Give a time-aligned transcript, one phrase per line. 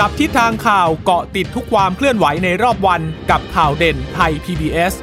[0.00, 4.94] จับทิศทางข่าวเกาะติดทุกความเคลื่อนไหวในรอบวันกับข่าวเด่นไทย PBS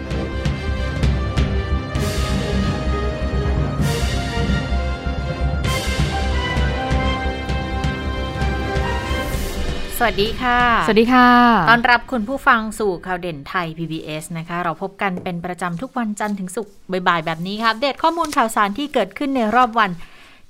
[9.98, 11.28] สวัสดีค่ะ สวัสดีค่ะ
[11.70, 16.74] ต้อนรับคุณผู้ฟังสู่ข่าวเด่นไทย PBS นะคะ เราพบกันเป็นประจำทุกวันจันทร์ถึงศุกร์
[17.08, 19.92] บ่ายๆแบบนี้ครับเดตข้อมูลข่าวสารที่เกิดขึ้นในรอบวัน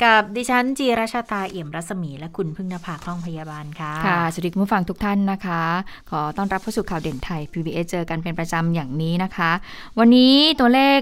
[0.03, 5.61] กับดิฉันจีราชาตาเอี่ยมรัศมีและคุณพึ่งนภาคล่องพยาบาลค่ะค่ะสวัสดีคุณผู้ฟังทุกท่านนะคะ
[6.09, 9.51] ขอต้อนรับเข้าสู่ข่าวเด่นไทย PBS เจอกันเป็นประจำอย่างนี้นะคะ
[9.99, 10.99] วันนี้ตัวเลข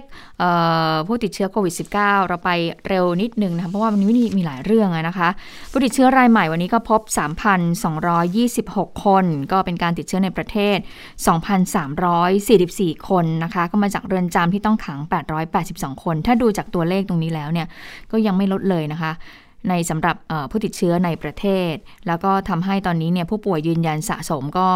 [1.07, 2.49] ผู้ติดเชื้อโควิด -19 เราไป
[2.87, 5.29] เร็วนิดนึงนะคะเพราะว่าวันนี้มีมีหลายเรื่องนะคะ
[5.71, 7.01] ผู้ติดเชื้อรายใหม่วันนี้ก็พบ
[8.23, 10.77] 3,226 คน ก็เป็นการติดเชื้อในประเทศ
[11.93, 14.99] 2,344 คนนะคะก็มาจากเรือนจำที่ต้องขัง
[15.51, 17.67] 882 คน ถ้าดูจากตัวเลขตรงนี้แล้วเนี่ย
[18.11, 19.11] ก็ยังไม่ลดเลยนะคะ
[19.69, 20.15] ในสำหรับ
[20.51, 21.73] ผู้ติดเชื้อในประเทศ
[22.07, 24.69] แล้วก็ทำให้ตอนนี้เนี่ยผู้ป่วยยืนยันสะสมก็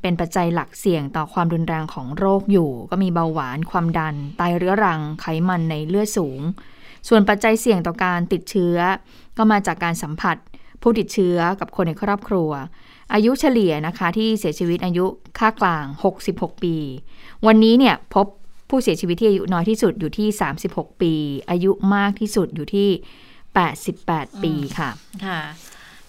[0.00, 6.40] เป็นปัจจัยหลักเสี่ยงต่อความรุนแรงของโรคอยู่ ก็มีเบาหวาน ความดัน ไตเรื้อรัง ไขมันในเลือดสูง
[7.08, 8.76] ส่วนปัจจัยเสี่ยงต่อการติดเชื้อ
[9.36, 10.36] ก็มาจากการสัมผัส
[10.82, 12.50] ผู้ติดเชื้อกับคนในครอบครัว
[13.14, 15.06] อายุเฉลี่ยนะคะที่เสียชีวิตอายุ
[15.38, 15.84] ค่ากลาง
[16.24, 16.76] 66 ปี
[17.46, 18.26] วันนี้เนี่ยพบ
[18.70, 20.28] ผู้เสียชีวิตที่อายุน้อยที่สุดอยู่ที่
[20.66, 21.14] 36 ปี
[21.50, 22.88] อายุมากที่สุดอยู่ที่
[23.64, 24.90] 88 ปีค่ะ
[25.26, 25.40] ค่ะ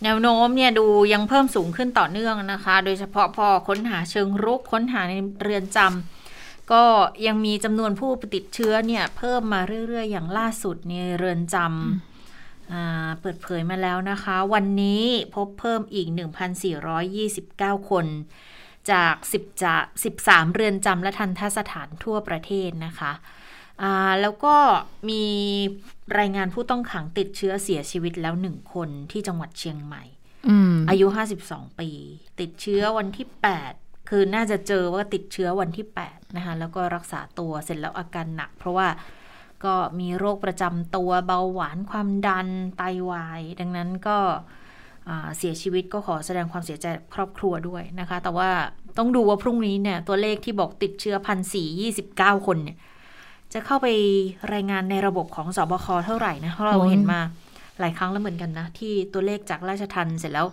[0.03, 6.83] แนวโน้มเนี่ยดูยังเพิ่มสูงขึ้นต่อเนื่องนะคะ โดยเฉพาะพอค้นหาเชิงรุกค้นหาในเรือนจำก็
[7.26, 12.14] ยังมีจำนวนผู้ติดเชื้อเนี่ยเพิ่มมาเรื่อย ๆ อย่างล่าสุดในเรือนจำ
[13.21, 15.03] เปิดเผยมาแล้วนะคะ วันนี้
[15.36, 16.08] พบเพิ่มอีก
[17.20, 18.05] 1,429 คน
[18.92, 19.83] จาก 10จาก
[20.20, 23.14] 13 เรือนจำและทันทสถานทั่วประเทศนะคะ
[24.21, 24.55] แล้วก็
[25.09, 25.23] มี
[26.20, 30.03] รายงานผู้ต้องขังติดเชื้อเสียชีวิตแล้วหนึ่งคนที่จังหวัดเชียงใหม่
[30.89, 31.08] อายุ
[31.43, 31.89] 52 ปี
[32.39, 33.27] ติดเชื้อวันที่
[33.70, 38.87] 8 คือน่าจะเจอว่าติดเชื้อวันที่ 8 นะคะ แล้วก็รักษาตัวเสร็จแล้วอาการหนัก เพราะว่า
[39.65, 44.17] ก็มีโรคประจำตัวเบาหวานความดันไตาวาย ดังนั้นก็
[45.37, 48.49] เสียชีวิตก็ขอแสดงความเสียใจครอบครัวด้วยนะคะ แต่ว่า
[48.98, 52.77] ต้องดูว่าพรุ่งนี้เนี่ยตัวเลขที่บอกติดเชื้อพันสี่ยี่สิบเก้าคนเนี่ย
[53.53, 53.87] จะเข้าไป
[54.53, 57.20] รายงานในระบบของสบคเท่าไหร่นะเพราะเราเห็นมา
[57.80, 60.47] หลายครั้งแล้วเหมือนกันนะ ที่ตัวเลขจากราชทันเสร็จแล้ว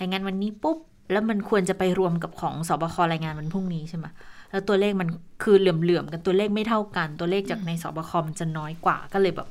[0.00, 0.78] รายงานวันนี้ปุ๊บ
[1.12, 4.06] แล้วมันควรจะไปรวมกับของสบครายงานวันพรุ่งนี้ใช่ไหม
[4.52, 5.08] แล้วตัวเลขมัน
[5.42, 9.48] คือเหลื่อมๆกันตัวเลขไม่เท่ากัน ตัวเลขจากในสบคมันจะน้อยกว่าก็เลยแบบ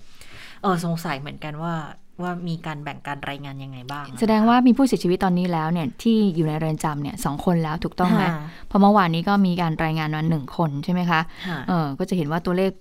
[0.62, 1.74] เออสงสัยเหมือนกันว่า
[2.22, 8.24] ว่ามีการแบ่งการรายงานยังไงบ้าง แสดงว่ามีผู้เสียชีวิตตอนนี้แล้วเนี่ยที่อยู่ในเรือนจำเนี่ยสองคนแล้วถูกต้องไหม
[8.68, 11.22] เพราะเมื่อวานนี้ก็มีการรายงานมาหนึ่งคนใช่ไหมคะ
[11.68, 12.72] เออก็จะเห็นว่าตัวเลข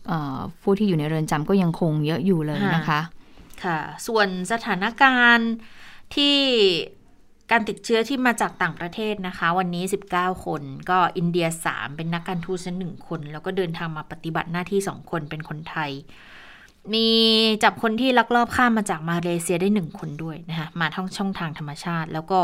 [0.63, 3.01] ผู้ที่อยู่ในเรือนจำก็ยังคงเยอะอยู่เลยนะคะ
[3.65, 5.51] ค่ะ ส่วนสถานการณ์
[6.15, 6.37] ที่
[7.51, 9.85] การติดเชื้อที่มาจากต่างประเทศนะคะ วันนี้
[10.15, 15.91] 19 คน ก็อินเดีย 3 เป็นนักการทูตหนึ่งคน แล้วก็เดินทางมาปฏิบัติหน้าที่ 2 คนเป็นคนไทย
[16.95, 17.09] มี
[17.63, 22.41] จับคนที่ลักลอบข้ามมาจากมาเลเซียได้1คนด้วยนะคะมาท่องช่องทางธรรมชาติ แล้วก็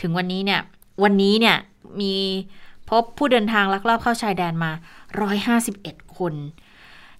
[0.00, 0.60] ถึงวันนี้เนี่ย
[1.02, 1.56] วันนี้เนี่ย
[2.00, 2.14] มี
[2.90, 4.72] พบผู้เดินทางลักลอบเข้าชายแดนมา
[5.42, 6.34] 151 คน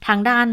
[0.06, 0.48] ทางด้าน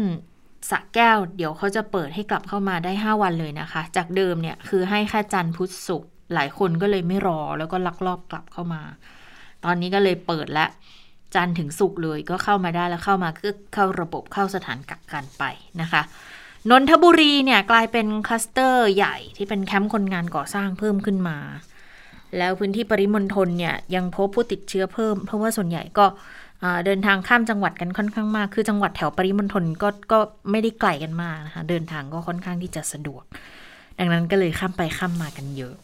[0.70, 8.82] สะแก้ว เดี๋ยวเขาจะเปิดให้กลับเข้ามาได้ 5 วันเลยนะคะ จากเดิมเนี่ยคือให้แค่จันทร์พุธศุกร์ หลายคนก็เลยไม่รอแล้วก็ลักลอบกลับเข้ามา
[9.64, 10.68] ตอนนี้ก็เลยเปิดแล้ว
[11.34, 15.44] จันถึงสุกเลยก็เข้ามาได้แล้วเข้ามาก็เข้าระบบเข้าสถานกักกันไป
[15.80, 16.02] นะคะ
[16.70, 21.38] นนทบุรีเนี่ยกลายเป็นคลัสเตอร์ใหญ่ที่เป็นแคมป์คนงานก่อสร้างเพิ่มขึ้นมา
[22.38, 26.06] แล้วพื้นที่ปริมณฑลเนี่ยยังพบผู้ติดเชื้อเพิ่ม เพราะว่าส่วนใหญ่ก็
[26.86, 30.18] เดินทางข้ามจังหวัดกันค่อนข้างมาก คือจังหวัดแถวปริมณฑลก็ก็
[30.50, 33.22] ไม่ได้ไกลกันมากนะคะ เดินทางก็ค่อนข้างที่จะสะดวก
[33.98, 35.74] ดังนั้นก็เลยข้ามไปข้ามมากันเยอะ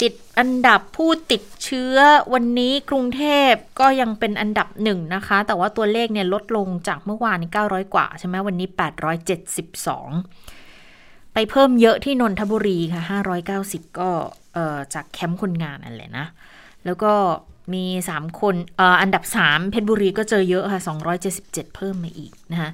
[0.00, 1.96] สิทธ์อันดับผู้ติดเชื้อ
[2.34, 8.68] วันนี้กรุงเทพก็ยังเป็นอันดับหนึ่งนะคะ แต่ว่าตัวเลขเนี่ยลดลงจากเมื่อวานนี้900 กว่าใช่ไหมวันนี้
[10.40, 13.02] 872 ไปเพิ่มเยอะที่นนทบุรีค่ะ
[13.50, 14.10] 590 ก็
[14.94, 16.26] จากแคมป์คนงานนั่นแหละนะ
[16.84, 17.12] แล้วก็
[17.74, 17.84] มี
[18.14, 20.80] 3 คนออันดับ 3 เพชรบุรีก็เจอเยอะค่ะ
[21.28, 22.70] 277 เพิ่มมาอีกนะคะ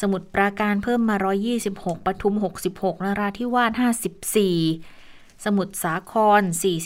[0.00, 1.16] สมุดปราการเพิ่มมา
[1.62, 2.34] 126ปทุม
[2.70, 4.99] 66นราธิวาส54
[5.44, 6.42] สมุทรสาคร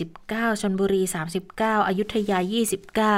[0.09, 1.03] 49 ชนบุรี
[1.45, 2.39] 39 อยุธยา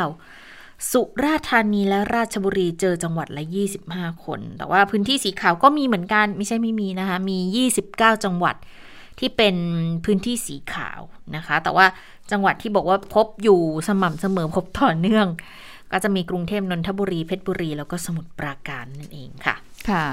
[0.05, 3.45] 29 สุราษฎร์ธานีและราชบุรีเจอจังหวัดละ
[3.85, 8.57] 25 คน แต่ว่าพื้นที่สีขาวก็มีเหมือนกัน ไม่ใช่ไม่มีนะคะ มี 29 จังหวัด
[9.19, 9.57] ที่เป็น
[10.05, 11.01] พื้นที่สีขาว
[11.37, 11.87] นะคะ แต่ว่า
[12.31, 15.27] จังหวัดที่บอกว่าพบอยู่สม่ำเสมอพบต่อเนื่อง
[15.93, 19.57] ก็จะมีกรุงเทพนนทบุรีเพชรบุรี แล้วก็สมุทรปราการนั่นเองค่ะ
[19.91, 20.07] ค่ะ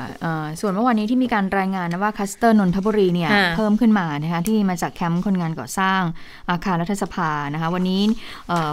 [0.60, 6.01] ส่วนเมื่อวานนี้ที่มีการรายงานนะว่า cluster นนทบุรีเนี่ยเพิ่มขึ้นมานะคะที่มาจากแคมป์คนงานก่อสร้าง
[6.50, 8.01] อาคารรัฐสภานะคะวันนี้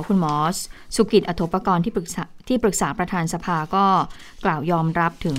[0.07, 0.35] คุณหมอ
[0.97, 3.85] สุกิจอโถปกรณ์ที่ปรึกษาที่ปรึกษาประธานสภาก็
[4.45, 5.39] กล่าวยอมรับถึง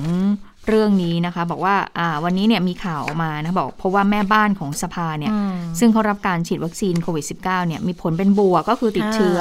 [0.67, 1.75] เรื่องนี้นะคะบอกว่า
[2.23, 5.33] วันนี้เนี่ยมีข่าวออกมานะบอกเพราะว่าแม่บ้านของสภาเนี่ย
[5.79, 9.39] ซึ่งเขารับการฉีดวัคซีนโควิด -19 เนี่ยมีผลเป็นบวกก็คือติดเชื้อ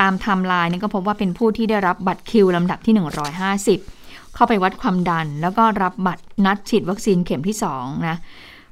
[0.00, 4.03] ตามไทม์ไลน์นี่ก็พบว่าเป็นผู้ที่ได้รับบัตรคิวลำดับที่ 150
[4.34, 8.16] เข้าไปวัดความดัน แล้วก็รับบัตรนัดฉีดวัคซีนเข็มที่2นะ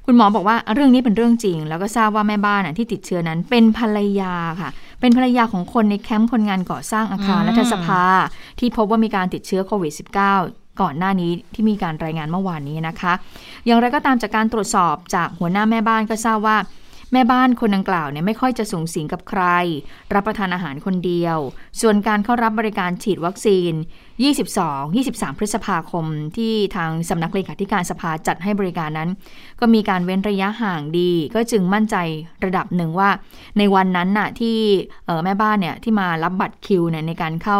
[0.05, 4.69] คุณหมอบอกว่าเรื่องนี้เป็นเรื่องจริง แล้วก็ทราบว่าแม่บ้านที่ติดเชื้อนั้นเป็นภรรยาค่ะ
[4.99, 8.01] เป็นภรรยาของคนในแคมป์คนงานก่อสร้างอาคารรัฐสภา
[8.59, 9.93] ที่พบว่ามีการติดเชื้อโควิด
[10.37, 13.13] -19 ก่อนหน้านี้ที่มีการรายงานเมื่อวานนี้นะคะ
[13.65, 16.57] อย่างไรก็ตามจากการตรวจสอบจากหัวหน้าแม่บ้านก็ทราบว่า
[17.13, 19.43] แม่บ้านคนดังกล่าวเนี่ยไม่ค่อยจะสูงสิงกับใคร
[20.13, 21.37] รับประทานอาหารคนเดียว
[21.81, 23.73] ส่วนการเข้ารับบริการฉีดวัคซีน
[24.35, 26.05] 22 23 พฤษภาคม
[26.37, 29.09] ที่ทางสำนักเลขาธิการสภาจัดให้บริการนั้น
[29.59, 31.95] ก็มีการเว้นระยะห่างดี ก็จึงมั่นใจ
[32.45, 33.09] ระดับหนึ่งว่า
[33.57, 34.57] ในวันนั้นน่ะที่
[35.23, 37.59] แม่บ้านเนี่ยที่มารับบัตรคิวเนี่ยในการเข้า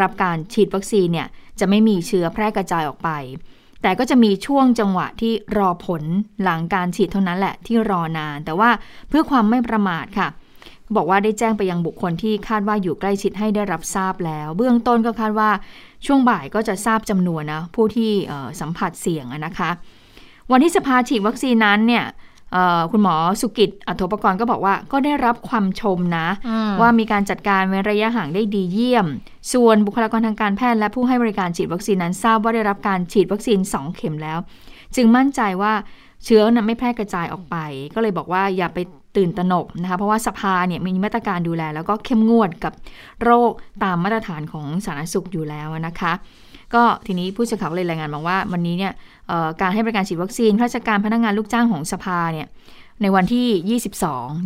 [0.00, 1.28] รับการฉีดวัคซีนเนี่ย
[1.60, 3.10] จะไม่มีเชื้อแพร่กระจายออกไป
[3.82, 6.02] แต่ก็จะมีช่วงจังหวะที่รอผล
[6.42, 8.70] หลังการฉีดเท่านั้นแหละที่รอนาน แต่ว่า
[9.08, 10.28] เพื่อความไม่ประมาทค่ะ
[10.96, 15.50] บอกว่าได้แจ้งไปยังบุคคลที่คาดว่าอยู่ใกล้ชิดให้ได้รับทราบแล้ว เบื้องต้นก็คาดว่า
[16.06, 18.10] ช่วงบ่ายก็จะทราบจำนวนนะผู้ที่
[18.60, 19.70] สัมผัสเสี่ยงนะคะ
[20.50, 22.04] วันที่สภาฉีดวัคซีนนั้นเนี่ย
[22.92, 26.28] คุณหมอสุกิจอัธปกรณ์ก็บอกว่าก็ได้รับความชมนะ
[26.80, 29.06] ว่ามีการจัดการเว้นระยะห่างได้ดีเยี่ยม
[29.52, 34.38] ส่วนบุคลากรทางการแพทย์และผู้ให้บริการฉีดวัคซีนนั้นทราบว่าได้รับการฉีดวัคซีน 2 เข็มแล้ว
[34.96, 35.72] จึงมั่นใจว่า
[36.24, 37.56] เชื้อนั้นไม่แพร่กระจายออกไป
[37.94, 38.78] ก็เลยบอกว่าอย่าไป
[39.16, 42.72] ตื่นตระหนกนะคะเพราะว่าสภาเนี่ยมีมาตรการดูแล แล้วก็เข้มงวดกับ
[43.22, 43.52] โรค
[43.82, 46.12] ตามมาตรฐานของสาธารณสุขอยู่แล้วนะคะ
[46.74, 48.92] ก็ทีนี้ผู้สื่อข่าวเลยรายงานมาว่าวันนี้เนี่ย
[49.60, 52.48] การให้บริการฉีดวัคซีนข้าราชการพนักงานลูกจ้างของสภาเนี่ย
[53.02, 53.80] ในวันที่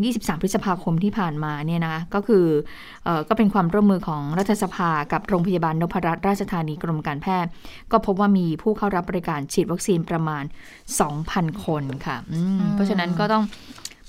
[0.09, 2.45] 22 23 พฤษภาคมที่ผ่านมาเนี่ยนะ ก็คือ
[3.07, 7.51] อก็เป็นความร่วมมือของรัฐสภากับโรงพยาบาลนพรัตน์ราชธานีกรมการแพทย์
[7.93, 10.45] ก็พบว่ามีผู้เข้ารับบริการฉีดวัคซีนประมาณ
[11.05, 12.17] 2,000 คนค่ะ
[12.75, 13.45] เพราะฉะนั้นก็ต้อง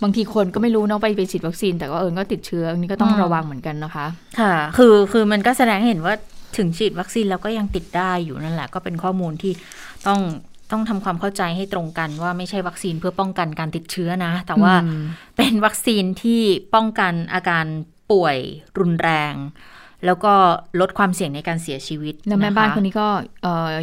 [0.04, 4.06] บางทีคนก็ไม่รู้เนาะไปไปฉีดวัคซีน แต่ก็เอิญก็ติดเชื้อนี่ก็ต้องระวังเหมือนกันนะคะ
[4.40, 6.14] ค่ะ คือคือมันก็แสดงเห็นว่า
[6.58, 9.54] ถึงฉีดวัคซีนแล้วก็ยังติดได้อยู่นั่นแหละ ก็เป็นข้อมูลที่
[10.08, 10.20] ต้อง
[10.72, 14.74] ต้องทำความเข้าใจให้ตรงกันว่าไม่ใช่วัคซีนเพื่อป้องกันการติดเชื้อนะ แต่ว่า
[15.38, 16.42] เป็นวัคซีนที่
[16.76, 17.66] ป้องกันอาการ
[18.12, 18.38] ป่วย
[18.80, 19.34] รุนแรง
[20.06, 20.34] แล้วก็
[20.80, 23.08] ลดความเสี่ยงในการเสียชีวิตแล้วแม่บ้านคนนี้ก็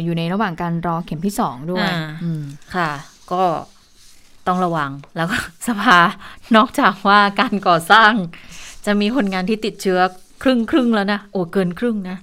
[0.03, 1.89] อยู่ในระหว่างการรอเข็มที่สองด้วย
[2.75, 2.91] ค่ะ
[3.31, 3.43] ก็
[4.47, 5.37] ต้องระวังแล้วก็
[5.67, 5.99] สภา
[6.55, 8.13] นอกจากว่าการก่อสร้าง
[8.85, 9.99] จะมีคนงานที่ติดเชื้อ
[10.43, 12.17] ครึ่งครึ่งแล้วนะ โอ้เกินครึ่งนะ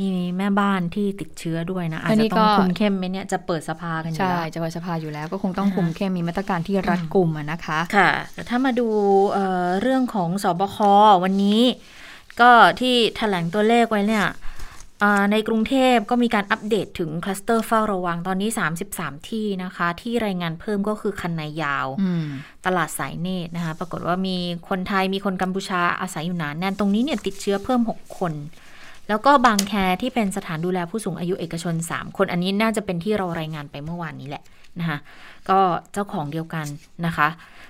[0.00, 8.88] มีแม่บ้านที่ติดเชื้อด้วยนะอาจจะต้องคุมเข้มไหมเนี่ยจะเปิดสภากันอยู่ใช่จะเปิดสภาอยู่แล้วก็คงต้องคุมเข้มมีมาตรการที่รัดกุมนะคะค่ะแต่ถ้ามาดู
[9.32, 10.76] เเรื่องของสบค
[11.24, 11.60] วันนี้
[12.40, 14.26] ก็ที่ถแถลงตัวเลขไว้เนี่ย
[15.32, 18.50] ในกรุงเทพก็มีการอัปเดตถึงคลัสเตอร์เฝ้าระวังตอนนี้
[18.88, 21.86] 33 ที่นะคะ ที่รายงานเพิ่มก็คือคันนายาว
[22.66, 24.36] ตลาดสายเนตรนะคะ ปรากฏว่ามี
[24.68, 28.32] คนไทยมีคนกัมพูชาอาศัยอยู่นานแน่นตรงนี้เนี่ยติดเชื้อเพิ่ม 6 คน
[29.08, 34.42] แล้วก็บางแคที่เป็นสถานดูแลผู้สูงอายุเอกชน 3 คนอันนี้น่าจะเป็นที่เรารายงานไปเมื่อวานนี้แหละ
[34.80, 34.98] นะคะ
[35.48, 35.58] ก็
[35.92, 36.66] เจ้าของเดียวกัน
[37.06, 37.28] นะคะ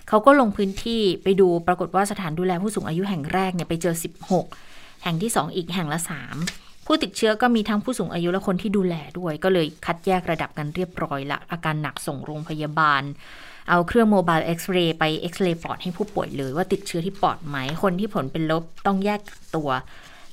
[0.09, 3.95] เขาก็ลงพื้นที่ไปดูปรากฏว่าสถานดูแลผู้สูงอายุแห่งแรกเนี่ยไปเจอ
[4.49, 6.01] 16 แห่งที่ 2 อีกแห่งละ
[6.45, 13.03] 3 ผู้ติดเชื้อก็มีทั้งผู้สูงอายุและคนที่ดูแลด้วย ก็เลยคัดแยกระดับกันเรียบร้อยละอาการหนักส่งโรงพยาบาล
[13.69, 19.21] เอาเครื่องโมบายเอ็กซเรย์ไปเอ็กซเรย์ปอดให้ผู้ป่วยเลยว่าติดเชื้อที่ปอดไหม คนที่ผลเป็นลบต้องแยก
[19.57, 19.71] ตัว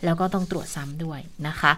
[0.06, 1.72] แล้วก็ต้องตรวจซ้ำด้วยนะคะ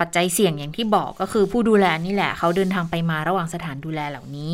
[0.00, 4.52] ปัจจัยเสี่ยงอย่างที่บอกก็คือผู้ดูแลนี่แหละ เขาเดินทางไปมาระหว่างสถานดูแลเหล่านี้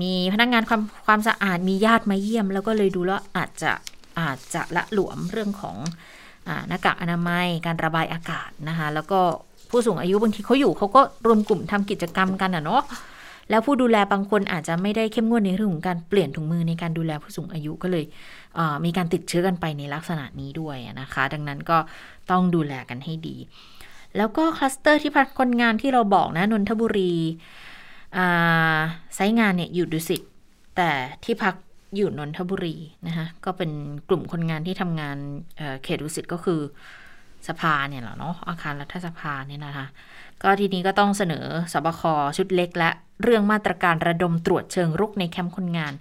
[0.00, 3.72] มีพนักงานความความสะอาดมีญาติมาเยี่ยม แล้วก็เลยดูแล้วอาจจะ
[4.20, 5.76] อาจจะละหลวมเรื่องของ
[6.68, 9.20] หน้ากากอนามัยการระบายอากาศนะคะ แล้วก็
[9.70, 12.82] ผู้สูงอายุบางทีเขาอยู่เขาก็รวมกลุ่มทำกิจกรรมกันอะเนาะ
[13.50, 18.04] แล้วผู้ดูแลบางคนอาจจะไม่ได้เข้มงวดในเรื่องของการเปลี่ยนถุงมือในการดูแลผู้สูงอายุก็เลย
[18.84, 21.78] มีการติดเชื้อกันไปในลักษณะนี้ด้วยนะคะ ดังนั้นก็
[22.30, 23.36] ต้องดูแลกันให้ดี
[24.16, 27.12] แล้วก็คลัสเตอร์ที่พักคนงานที่เราบอกนะนนทบุรี
[29.14, 30.22] ไซงานเนี่ยอยู่ดุสิต
[30.76, 30.90] แต่
[31.24, 31.54] ที่พัก
[31.96, 32.76] อยู่นนทบุรี
[33.06, 33.70] นะคะก็เป็น
[34.08, 35.16] กลุ่มคนงานที่ทำงาน
[35.82, 36.60] เขตดุสิตก็คือ
[37.48, 39.86] สภาเนี่ยแหละเนาะอาคารรัฐสภาเนี่ยนะคะ
[40.42, 42.02] ก็ทีนี้ก็ต้องเสนอสบค
[42.36, 42.90] ชุดเล็กและ
[43.22, 45.94] เรื่องมาตรการระดมตรวจเชิงรุกในแคมป์คนงาน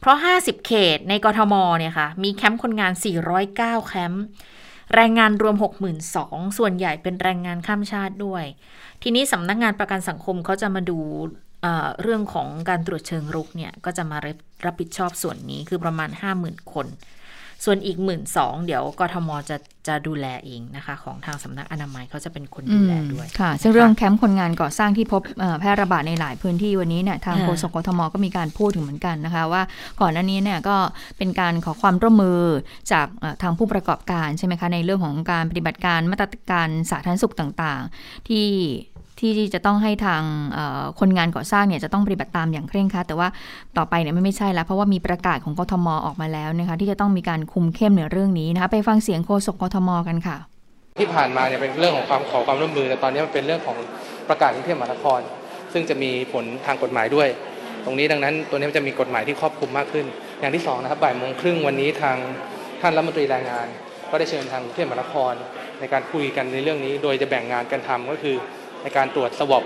[0.00, 2.92] เพราะ 50 เขตในกทมเนี่ยค่ะ มีแคมป์คนงาน
[3.40, 4.24] 409 แคมป์
[4.94, 5.56] แรงงานรวม
[6.06, 8.44] 62,000ส่วนใหญ่เป็นแรงงานข้ามชาติด้วย
[9.02, 10.98] ทีนี้สำนักงงานประกันสังคมเขาจะมาดู
[11.62, 14.18] เเรื่องของการตรวจเชิงรุกเนี่ย ก็จะมา
[14.64, 16.86] รับผิดชอบส่วนนี้คือประมาณ 50,000 คน
[17.64, 19.56] ส่วนอีกหมื่นสองเดี๋ยวกทมจะ
[19.88, 25.22] จะดูแลเองนะคะ ของทางสำนักอนามัยเขาจะเป็นคนดูแลด้วยค่ะ ซึ่งเรื่องแคมป์คนงานก่อสร้างที่พบ
[25.60, 29.62] แพร่ระบาดในหลายพื้นที่วันนี้เนี่ยทางโฆษกกทมก็มีการพูดถึงเหมือนกันนะคะ ว่า
[30.00, 30.76] ก่อนหน้านี้เนี่ยก็
[31.18, 32.40] เป็นการขอความร่วมมือ
[32.92, 33.06] จาก
[33.42, 38.46] ทางผู้ประกอบการใช่ไหมคะในเรื่องของการปฏิบัติการมาตรการสาธารณสุขต่างๆ ที่
[39.20, 40.22] ที่จะต้องให้ทาง
[41.00, 43.28] คนงานก่อสร้างเนี่ยจะต้องปฏิบัติตามอย่างเคร่งครัดแต่ว่า
[43.78, 50.36] ต่อไปเนี่ยไม่ไม่ใช่แล้ว เพราะว่ามีประกาศของกทมออกมาแล้วนะคะที่จะต้องมีการคุมเข้มในเรื่องนี้นะคะไปฟังเสียงโฆษกกทมกันค่ะ
[50.98, 53.76] ที่ผ่านมาเนี่ยเป็นเรื่องของความขอความร่วมมือแต่ตอนนี้มันเป็นเรื่องของ
[54.28, 55.20] ประกาศกรุงเทพมหานคร
[55.72, 57.28] ซึ่งจะมีผลทางกฎหมายด้วย
[57.84, 60.06] ตรงนี้ดังนั้นตัวนี้จะมีกฎหมายที่ครอบคลุมมากขึ้น
[60.40, 62.16] อย่างที่2นะครับบ่ายโมงครึ่งวันนี้ทาง
[62.80, 63.66] ท่านรัฐมนตรีแรงงาน
[64.10, 65.32] ก็ได้เชิญทางกรุงเทพมหานคร
[65.80, 68.36] ในการคุยกันในเรื่องนี้ โดยจะแบ่งงานกันทำก็คือ
[68.82, 69.64] ในการตรวจ swab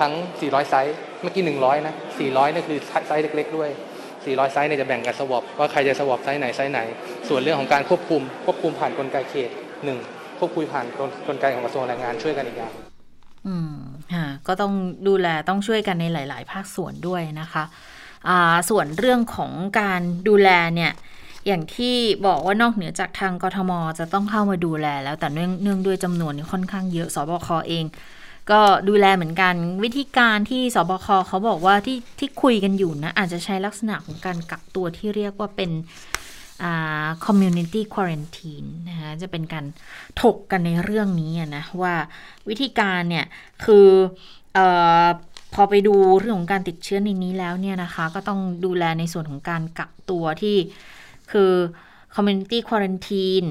[0.00, 1.94] ทั้ง 400 site เมื่อกี้ 100 นะ
[2.24, 3.70] 400นี่คือ site เล็ก ๆ ด้วย
[4.12, 6.80] 400 site เนี่ยจะแบ่งกัน swab ว่าใครจะ swab site ไหน site ไหน
[7.28, 9.50] ส่วนเรื่องของการควบคุม ควบคุมผ่านกลไกเขต
[9.84, 9.98] หนึ่ง
[10.38, 10.86] ควบคุมผ่าน
[11.28, 12.72] กลไกของกระทรวงแรงงานช่วยกันอีกอย่าง
[13.46, 13.74] อืม
[14.14, 14.72] ฮะก็ต้อง
[15.08, 17.64] ดูแลต้องช่วยกันในหลาย ๆ ภาคส่วนด้วยนะคะ
[18.28, 20.92] อ่าส่วนเรื่องของการดูแลเนี่ย
[21.46, 27.84] อย่างที่บอกว่านอกเหนือจากทางกทมจะต้องเข้ามาดูแลแล้วแต่เนื่องเนื่องด้วยจำนวนค่อนข้างเยอะสบคเอง
[28.50, 35.70] ก็ดูแลเหมือนกัน วิธีการที่สบคเขาบอกว่าที่ที่คุยกันอยู่นะ อาจจะใช้ลักษณะของการกักตัวที่เรียกว่าเป็น
[37.24, 39.64] community quarantine นะคะจะเป็นการ
[40.22, 41.94] ถกกันในเรื่องนี้นะว่า
[42.48, 43.26] วิธีการเนี่ย
[43.64, 43.86] คือ
[44.56, 44.58] อ
[45.54, 50.56] พอไปดูเรื่องของการติดเชื้อในนี้แล้วเนี่ยนะคะก็ต้องดูแลในส่วนของการกักตัวที่
[51.32, 51.52] คือ
[52.14, 53.48] community quarantine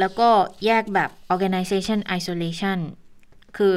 [0.00, 0.28] แล้วก็
[0.64, 2.78] แยกแบบ organization isolation
[3.56, 3.74] คือ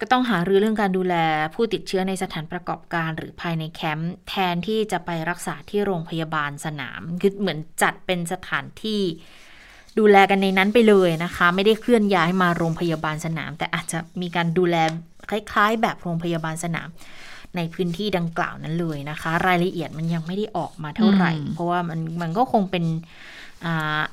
[0.00, 1.14] ก็ต้องหารือเรื่องการดูแล
[1.54, 9.00] ผู้ติดเชื้อในสถานประกอบการหรือภายในแคมป์แทนที่จะไปรักษาที่โรงพยาบาลสนามคือเหมือนจัดเป็นสถานที่
[9.98, 14.76] ดูแลกันในนั้นไปเลยนะคะ ไม่ได้เคลื่อนย้ายมาโรงพยาบาลสนาม แต่อาจจะมีการดูแล
[15.30, 16.88] คล้าย ๆ แบบโรงพยาบาลสนาม
[17.56, 22.84] ในพื้นที่ดังกล่าวนั้นเลยนะคะ รายละเอียดมันยังไม่ได้ออกมาเท่าไหร่ เพราะว่ามันมันก็คงเป็น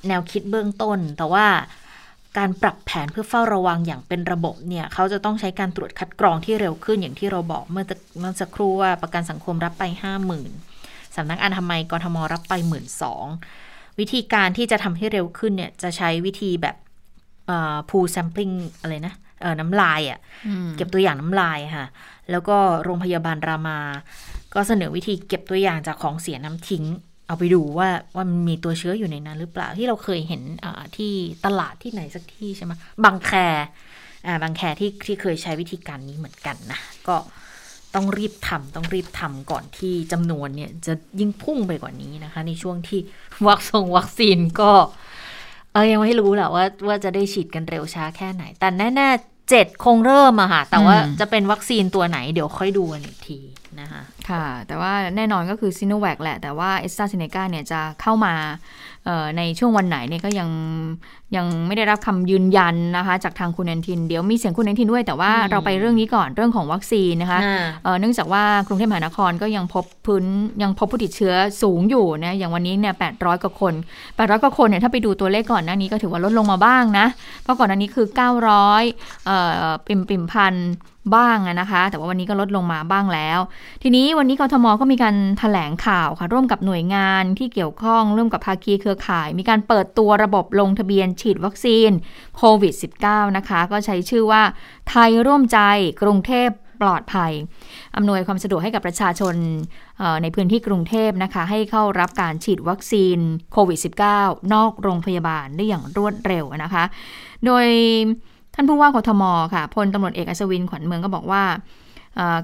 [0.08, 1.46] แนวคิดเบื้องต้น แต่ว่า
[2.38, 7.86] การปรับแผนเพื่อเฝ้าระวังอย่างเป็นระบบเนี่ยเขาจะต้องใช้การตรวจคัดกรองที่เร็วขึ้นอย่างที่เราบอกเมื่อ
[8.20, 10.52] เมื่อสักครู่ว่าประกันสังคมรับไปห้าหมื่น
[11.16, 13.26] สำนักอนามัยกรทมรับไปหมื่นสอง
[14.00, 16.76] วิธีการที่จะทำให้เร็วขึ้นเนี่ยจะใช้วิธีแบบ
[17.90, 19.14] พูลแซมปลิงอะไรนะ
[19.60, 20.20] น้ำลายอะ่ะ
[20.78, 21.86] เก็บตัวอย่างน้ำลายค่ะ
[22.32, 23.80] แล้วก็โรงพยาบาลรามา
[24.54, 26.86] ก็เสนอวิธีเก็บตัวอย่างจากของเสียน้ำทิ้ง
[27.32, 30.42] เอาไปดูว่าว่ามันมีตัวเชื้ออยู่ในนั้นหรือเปล่าที่เราเคยเห็น
[30.98, 31.12] ที่
[31.46, 32.72] ตลาดที่ไหนสักที่ใช่ไหม
[33.04, 33.32] บางแค
[34.26, 37.16] อ่าบางแคที่ที่เคยใช้วิธีการนี้เหมือนกันนะ ก็
[37.96, 43.00] ต้องรีบทำต้องรีบทำก่อนที่จำนวนเนี่ยจะยิ่งพุ่งไปกว่านี้นะคะ ในช่วงที่
[43.48, 44.72] วัคซงวัคซีนก็
[45.74, 53.40] เออยังไม่รู้แหละว่าว่าจะได้ฉีดกันเร็วช้าแค่ไหน แต่แน่ๆเจ็ดคงเริ่มอะค่ะ แต่ว่าจะเป็นวัคซีนตัวไหนเดี๋ยวค่อยดูกันอีกที
[53.80, 58.34] นะคะค่ะ แต่ว่าแน่นอนก็คือซิโนแวคแหละ แต่ว่าเอสตราเซเนกาเนี่ยจะเข้ามา
[59.38, 60.50] ในช่วงวันไหนเนี่ยก็ยัง
[61.36, 67.40] ยังไม่ได้รับคำยืนยันนะคะ จากทางคุณแอนทิน เดี๋ยวมีเสียงคุณแอนทินด้วย แต่ว่าเราไปเรื่องนี้ก่อนเรื่องของวัคซีนนะคะ
[68.00, 70.26] เนื่องจากว่ากรุงเทพมหานครก็ยังพบพื้น
[70.62, 73.74] ยังพบผู้ติดเชื้อสูงอยู่นะอย่างวันนี้เนี่ยแปดร้อยกว่าคน
[74.16, 77.08] แปดร้อยกว่าคนเนี่ยถ้าไปดูตัวเลขก่อนหน้านี้ก็ถือว่าลดลงมาบ้างนะ
[77.44, 78.84] เพราะก่อนหน้านี้คือเก้าร้อย
[79.88, 80.56] ปิ่มปิ่มพัน
[81.16, 83.40] บ้างนะคะ แต่ว่าวันนี้ก็ลดลงมาบ้างแล้ว
[83.84, 91.92] ทีนี้วันนี้กทมก็มีการถแถลงข่าวค่ะ ร่วมกับหน่วยงานที่เกี่ยวข้องร่วมกับภาคีเครือข่าย มีการเปิดตัวระบบลงทะเบียนฉีดวัคซีน
[92.38, 92.74] โควิด
[93.06, 94.42] -19 นะคะ ก็ใช้ชื่อว่า
[94.90, 95.60] ไทยร่วมใจ
[96.02, 96.50] กรุงเทพ
[96.82, 97.32] ปลอดภัย
[97.96, 99.36] อำนวยความสะดวกให้กับประชาชน
[100.22, 103.18] ในพื้นที่กรุงเทพนะคะ ให้เข้ารับการฉีดวัคซีน
[103.54, 103.80] โควิด
[104.16, 106.84] -19 นอกโรงพยาบาลได้อย่างรวดเร็วนะคะ
[107.46, 107.66] โดย
[108.56, 111.44] ท่านผู้ว่ากทมค่ะพลตำรวจเอกอัศวินขวัญเมืองก็บอกว่า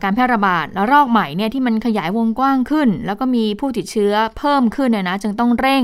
[0.04, 5.84] การแพร่ระบาดระลอกใหม่เนี่ยที่มันขยายวงกว้างขึ้น แล้วก็มีผู้ติดเชื้อเพิ่มขึ้นเนี่ยนะจึงต้องเร่ง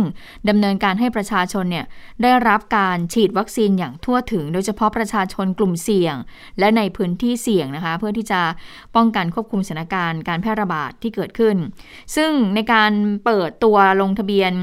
[0.49, 1.85] ดำเนินการให้ประชาชนเนี่ย
[2.21, 6.15] ได้รับการฉีดวัคซีนอย่างทั่วถึง โดยเฉพาะประชาชนกลุ่มเสี่ยง
[6.59, 8.41] และในพื้นที่เสี่ยงนะคะ เพื่อที่จะ
[8.95, 11.55] ป้องกันควบคุมสถานการณ์การแพร่ระบาดที่เกิดขึ้น
[12.15, 12.91] ซึ่งในการ
[13.25, 14.53] เปิดตัวลงทะเบียน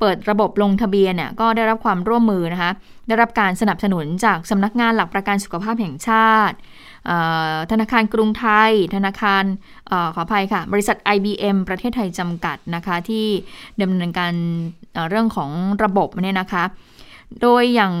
[0.00, 2.70] เปิดระบบลงทะเบียนเนี่ยก็ได้รับความร่วมมือนะคะ
[3.08, 6.56] ได้รับการสนับสนุนจากสำนักงานหลักประกันสุขภาพแห่งชาติ
[7.70, 9.44] ธนาคารกรุงไทย ธนาคาร
[9.90, 13.26] อขออภัยค่ะ บริษัท IBM ประเทศไทยจำกัดนะคะที่
[13.82, 14.32] ดำเนินการ
[15.10, 15.50] เรื่องของ
[15.84, 16.64] ระบบเนี่ยนะคะ
[17.42, 17.94] โดยอย่าง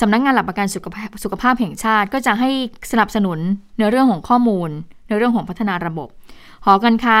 [0.00, 2.50] สำนักงงานหลักประกันสุขภาพสุขภาพแห่งชาติ ก็จะให้
[2.90, 3.38] สนับสนุน
[3.78, 4.70] ในเรื่องของข้อมูล
[5.08, 6.08] ในเรื่องของพัฒนาระบบ
[6.64, 7.20] หอการค้า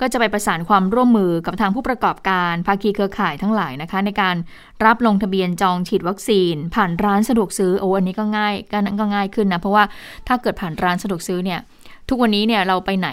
[0.00, 4.36] ก็จะไปประสานความร่วมมือกับทางผู้ประกอบการภาคีเครือข่ายทั้งหลายนะคะ ในการ
[4.84, 9.84] รับลงทะเบียนจองฉีดวัคซีน ผ่านร้านสะดวกซื้อโอ้อันนี้ก็ง่ายก็นั่นก็ง่ายขึ้นนะเพราะว่า
[10.28, 11.60] ถ้าเกิดผ่านร้านสะดวกซื้อเนี่ย
[12.08, 13.08] ทุกวันนี้เนี่ยเราไปไหน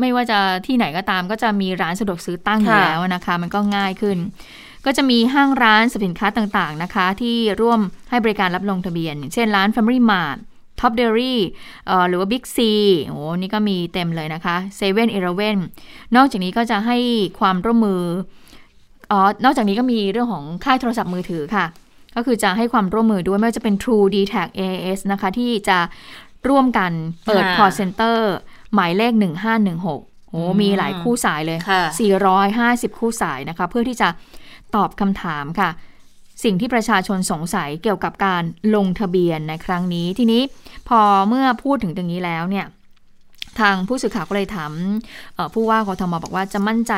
[0.00, 4.18] ไม่ว่าจะที่ไหนก็ตาม ก็จะมีร้านสะดวกซื้อตั้งอยู่แล้วนะคะ มันก็ง่ายขึ้น
[4.84, 7.80] ก็จะมีห้างร้านสินค้าต่างๆนะคะ ที่ร่วม
[8.10, 10.38] ให้บริการรับลงทะเบียน เช่นร้าน Family Mart
[10.80, 11.40] Tops Daily
[12.08, 12.72] หรือว่าบิ๊กซี
[13.06, 15.56] โอ้นี่ก็มีเต็มเลยนะคะเซเว่นอีเลเว่น
[16.16, 16.98] นอกจากนี้ก็จะให้
[17.40, 18.02] ความร่วมมือ
[19.10, 21.66] อ๋อนอกจากนี้ก็มีเรื่องของค่ายโทรศัพท์มือถือค่ะ
[22.16, 25.78] ก็คือจะให้ความร่วมมือด้วยไม่ว่าจะเป็น True d t a c AS นะคะ ที่จะ
[26.48, 26.92] ร่วมกัน
[27.26, 28.18] เปิด call center
[28.74, 29.12] หมายเลข
[29.72, 31.58] 1516โอ้มีหลายคู่สายเลย
[32.28, 34.08] 450 คู่สายนะคะ เพื่อที่จะ
[34.76, 35.70] ตอบคำถามค่ะ
[36.44, 38.42] สิ่งที่ประชาชนสงสัยเกี่ยวกับการ
[38.74, 40.42] ลงทะเบียนในครั้งนี้ ทีนี้
[40.88, 42.66] พอเมื่อพูดถึงตรงนี้แล้วเนี่ย
[43.60, 44.72] ทางผู้สื่อข่าวก็เลยถาม
[45.54, 46.94] ผู้ว่ากทมบอกว่าจะมั่นใจ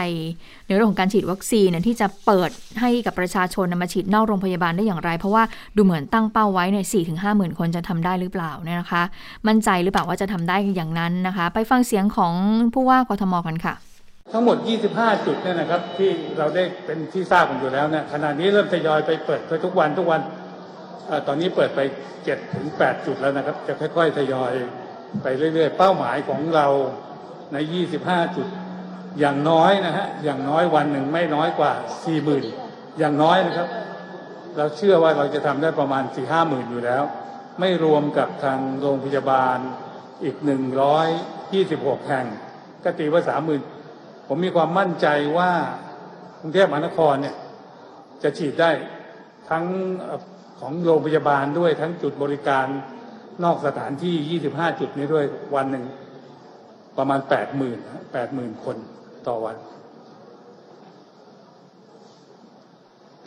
[0.67, 2.51] ในเรื่องของการฉีดวัคซีนที่จะเปิด
[2.81, 5.43] ให้กับประชาชนมาฉีดนอกโรงพยาบาลได้อย่างไร เพราะว่า
[5.77, 9.03] ดูเหมือนตั้งเป้าไว้ในสี่ถึงห้าหมื่นคนจะทำได้หรือเปล่าเนี่ยนะคะ
[9.47, 12.33] มั่นใจหรือเปล่าว่าจะทำได้อย่างนั้นนะคะ ไปฟังเสียงของ
[12.75, 13.75] ผู้ว่ากทมกันค่ะ
[14.33, 14.57] ทั้งหมด
[14.93, 20.21] 25 จุดเนี่ยนะครับ ที่เราได้เป็นที่ทราบกันอยู่แล้วเนี่ยขณะนี้เริ่มทยอยไปเปิดไปทุกวันทุกวัน
[21.09, 21.81] อตอนนี้เปิดไป
[22.17, 24.53] 7ถึง8จุดแล้วนะครับ จะค่อยๆทยอย
[25.23, 26.67] ไปเรื่อยๆ เป้าหมายของเรา
[27.53, 27.57] ใน
[27.97, 28.49] 25 จุด
[29.19, 31.73] อย่างน้อยนะฮะอย่างน้อยวันหนึ่งไม่น้อยกว่า
[32.37, 33.69] 40,000 อย่างน้อยนะครับ
[34.57, 37.03] เราเชื่อว่าเราจะทำได้ประมาณ 4 5 0 0 0 0อยู่แล้ว
[37.61, 39.59] ไม่รวมกับทางโรงพยาบาล
[40.25, 40.37] อีก
[41.23, 42.27] 126 แห่ง
[42.85, 43.76] ก็ตีว่า 30,000
[44.27, 45.07] ผมมีความมั่นใจ
[45.39, 45.51] ว่า
[46.41, 47.37] กรุงเทพมหานครเนี่ย
[48.23, 48.71] จะฉีดได้
[49.51, 49.65] ทั้ง
[50.61, 52.67] ของโรงพยาบาลด้วยทั้งจุดบริการ
[53.45, 55.85] นอกสถานที่ 25 จุดนี้ด้วยวันหนึ่ง
[56.99, 58.77] ประมาณ 80,000 80,000 คน
[59.27, 59.57] ต่อวัน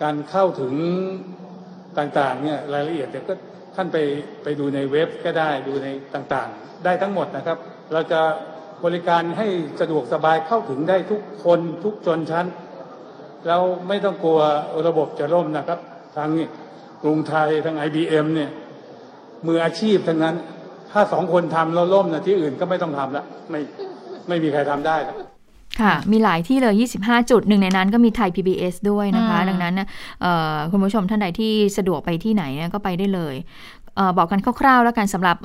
[0.01, 0.73] การเข้าถึง
[1.97, 3.33] ต่างๆเนี่ยรายละเอียดเดี๋ยวก็
[3.75, 3.97] ท่านไป
[4.43, 7.57] ไปดูในเว็บก็ได้ดูในต่างๆ ได้ทั้งหมดนะครับ
[7.93, 8.21] เราจะ
[8.85, 9.47] บริการให้
[9.79, 12.45] สะดวกสบายเข้าถึงได้ทุกคนทุกชนชั้น
[13.47, 14.39] แล้วไม่ต้องกลัว
[14.87, 15.79] ระบบจะล่มนะครับ
[16.15, 16.29] ทาง
[17.03, 18.49] กรุงไทยทาง IBM เนี่ย
[19.47, 20.35] มืออาชีพทั้งนั้น
[20.91, 23.59] ถ้าสองคนทำแล้วล่มนะที่อื่นก็ไม่ต้องทำละไม่
[24.27, 24.97] ไม่มีใครทำได้
[25.81, 29.75] ค่ะ มีหลายที่เลย 25 จุดหนึ่งในนั้นก็มีไทย PBS ด้วยนะคะ ดังนั้น
[30.71, 33.35] คุณผู้ชมท่านใดที่สะดวกไปที่ไหนก็ไปได้เลย
[34.17, 35.37] บอกกันคร่าวๆ แล้วกันสำหรับ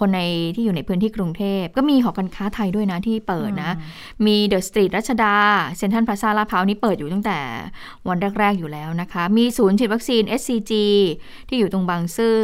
[0.00, 0.20] คนใน
[0.54, 3.72] ที่อยู่ในพื้นที่กรุงเทพ ก็มีหอการค้าไทยด้วยนะที่เปิดนะ
[4.26, 5.36] มีเดอะสตรีทรัชดา
[5.76, 7.38] เซ็นทรัลพลาซาลาดพร้าวนี้เปิดอยู่ตั้งแต่
[8.08, 10.72] วันแรก ๆ อยู่แล้วนะคะ มีศูนย์ฉีดวัคซีน SCG
[11.48, 12.38] ที่อยู่ตรงบางซื่อ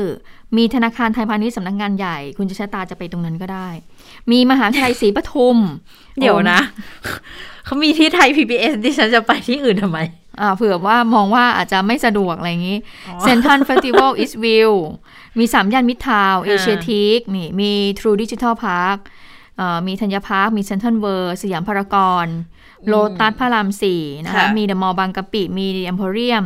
[0.57, 3.69] มีธนาคารไทยพาณิชย์สำนักงงานใหญ่ คุณจะชะตาจะไปตรงนั้นก็ได้
[4.31, 5.57] มีมหาวิทยาลัยศรีปทุม
[6.19, 6.59] เดี๋ยวนะ
[7.64, 10.24] เขามีที่ไทย PBS ดิฉันจะไปที่อื่นทำไมอ่า
[10.57, 12.79] เผื่อว่ามองว่าอาจจะไม่สะดวกอะไรอย่างนี้
[13.23, 14.73] Central Festival EastVille
[15.38, 18.97] มีสามย่านมิตรทาวน์เอเชียทีกนี่มี True Digital Park
[19.87, 22.27] มีธัญญาพาร์ค มีเซนทันเวิร์สยามพารากอน
[22.88, 26.44] โลตัสพระรามสี่นะคะ มีเดอะมอลล์บางกะปิ มีเอ็มโพเรียม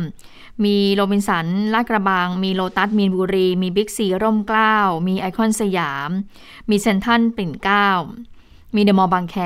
[0.65, 4.75] มีโรบินสัน ลาดกระบังมีโลตัสมีนบุรี มีบิ๊กซีร่มเกล้า
[5.07, 6.09] มีไอคอนสยาม
[6.69, 7.89] มีเซ็นทรัลปิ่นเกล้า
[8.75, 9.37] มีเดอะมอลล์บางแค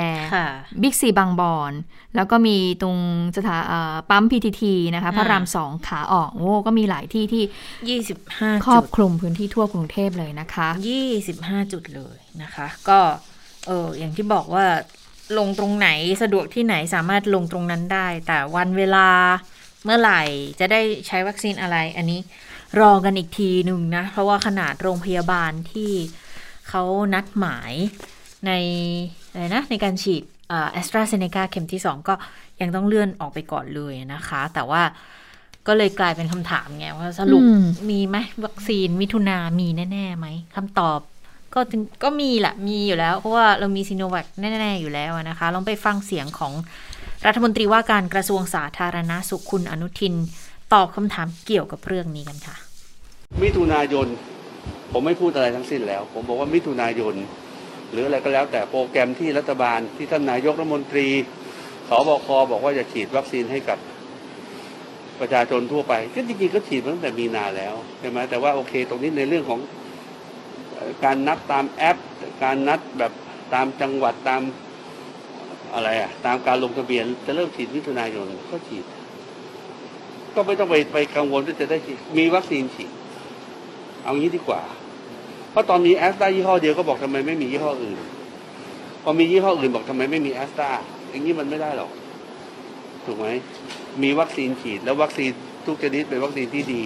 [0.81, 1.73] บิ๊กซีบางบอน
[2.15, 2.97] แล้วก็มีตรง
[3.37, 3.57] สถา
[4.09, 7.43] ปั๊ม PTT นะคะ พระรามสองขาออก โอ้ ก็มีหลายที่ที่
[7.89, 12.99] ยี่สิบห้าครอบคลุมพื้นที่ทั่วกรุงเทพเลยนะคะยี่สิบห้าจุดเลยนะคะ ก็
[13.67, 14.65] เอออย่างที่บอกว่า
[15.37, 15.89] ลงตรงไหน
[16.21, 19.07] สะดวกที่ไหนสามารถลงตรงนั้นได้ แต่วันเวลา
[19.83, 20.21] เมื่อไหร่
[20.59, 22.19] จะได้ใช้วัคซีนอะไร อันนี้
[22.79, 25.91] รอกันอีกทีหนึ่งนะ เพราะว่าขนาดโรงพยาบาลที่
[26.69, 26.83] เขา
[27.13, 27.73] นัดหมาย
[28.47, 28.51] ใน
[29.31, 30.23] อะไรนะในการฉีด
[30.71, 32.13] แอสตราเซเนกาเข็มที่สองก็
[32.61, 34.81] ยังต้องเลื่อนออกไปก่อนเลยนะคะ แต่ว่า
[35.67, 37.43] ก็เลยกลายเป็นคำถามไงว่าสรุป
[37.89, 40.99] มีไหมวัคซีนมิถุนามีแน่ ๆ ไหมคำตอบ
[41.53, 46.53] ก็ถึงก็มีแหละมีอยู่แล้ว เพราะว่าเรามีซีโนแวคแน่ ๆ อยู่แล้วนะคะ ลองไปฟังเสียงของ
[47.25, 50.13] รัฐมนตรีว่าการกระทรวงสาธารณสุขคุณอนุทิน
[50.73, 52.55] ตอบคำถามเกี่ยวกับเรื่องนี้กันค่ะ
[53.41, 54.07] มิถุนายน
[54.91, 57.13] ผมไม่พูดอะไรทั้งสิ้นแล้ว ผมบอกว่ามิถุนายน
[57.93, 61.07] หรืออะไรก็แล้วแต่โปรแกรมที่รัฐบาลที่ท่านนายกรัฐมนตรี
[61.89, 63.77] สบคบอกว่าจะฉีดวัคซีนให้กับ
[65.19, 69.59] ประชาชนทั่วไปก็จริงๆก็ฉีดมาตั้งแต่มีนาแล้วใช่ไหมแต่ว่าโอเค ตรงนี้ในเรื่องของ
[71.05, 71.97] การนัดตามแอป
[72.43, 73.11] การนัดแบบ
[73.53, 74.41] ตามจังหวัดตาม
[75.73, 78.85] อะไรอะตามการลงทะเบียนจะเริ่มฉีดมิถุนายนก็ฉีด
[80.35, 82.91] ก็ไม่ต้องไปไปกังวลว่าจะได้ฉีดมีวัคซีนฉีด
[84.03, 84.61] เอางี้ดีกว่า
[85.53, 87.97] เพราะตอนนี้แอสตรายี่ห้อเดียวก็บอกทำไมไม่มียี่ห้ออื่น
[89.03, 90.71] พอมียี่ห้ออื่นบอกทำไมไม่มีแอสตรา
[91.09, 91.91] อย่างนี้มันไม่ได้หรอก
[93.05, 93.27] ถูกไหม
[94.03, 95.31] มีวัคซีนฉีดแล้ววัคซีน
[95.65, 96.83] ทุกชนิดเป็นวัคซีนที่ดี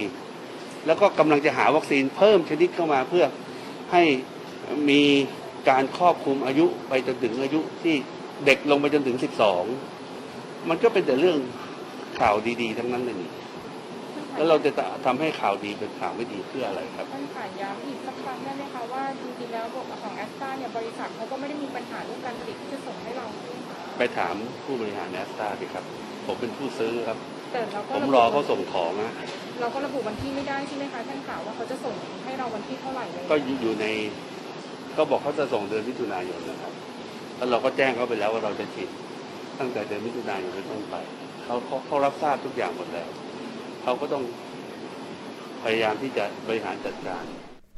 [0.85, 3.25] แล้วก็กำลังจะหาวัคซีนเพิ่มชนิดเข้ามาเพื่อ
[3.91, 4.03] ให้
[4.89, 5.01] มี
[5.69, 7.95] การครอบคลุมอายุไปจนถึงอายุที่
[8.45, 9.63] เด็กลงไปจนถึงสิบสอง
[10.69, 11.39] มันก็เป็นแต่เรื่อง
[12.19, 13.31] ข่าวดี ๆ ทั้งนั้นเลยนี่
[14.37, 14.71] แล้วเราจะ
[15.05, 19.65] ทำให้ข่าวดีเป็นข่าวไม่ดีเพื่ออะไรครับท่านขายย้ำอีกสักครั้งได้ไหมคะว่าจริงๆแล้ว
[20.03, 25.83] ของแอสตราเนี่ยบริษัทเขาก็ไม่ได้มีปัญหาเรื่องการผลิตที่จะส่งให้เราใช่ไหมคะไปถามผู้บริหารแอสตาดิครับ
[26.25, 27.17] ผมเป็นผู้ซื้อครับ
[27.51, 29.11] แต่เราก็ผมระบุรอเขาส่งของนะ
[29.59, 31.95] เราก็ระบุวันที่ไม่ได้ใช่ไหมคะท่านข่าวว่าเขาจะส่ง
[32.25, 33.85] ให้เราวันที่เท่าไหร่เลยก็อยู่ใน
[34.97, 36.73] ก็บอกเขาจะส่งเดือนมิถุนายนนะครับ
[37.37, 38.89] แล้วเราก็แจ้งเขาไปแล้วว่าเราจะฉีด
[39.59, 40.95] ตั้งแต่เดือนมิถุนายนเป็นต้นไป
[41.43, 43.09] เขาเขาเขารับทราบทุกอย่างหมดแล้ว
[43.87, 44.23] เขาก็ต้อง
[45.63, 47.23] พยายามที่จะบริหารจัดการ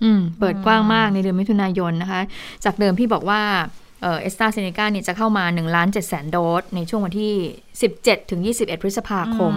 [0.03, 2.21] อืม เปิดกว้างมากในเดือนมิถุนายนนะคะ
[2.65, 3.41] จากเดิมพี่บอกว่า
[4.01, 7.33] เออสตาเซเนกาเนี่ยจะเข้ามา1ล้าน7แสนโดส ในช่วงวันที่
[7.81, 9.53] 17 ถึง 21 พฤษภาคม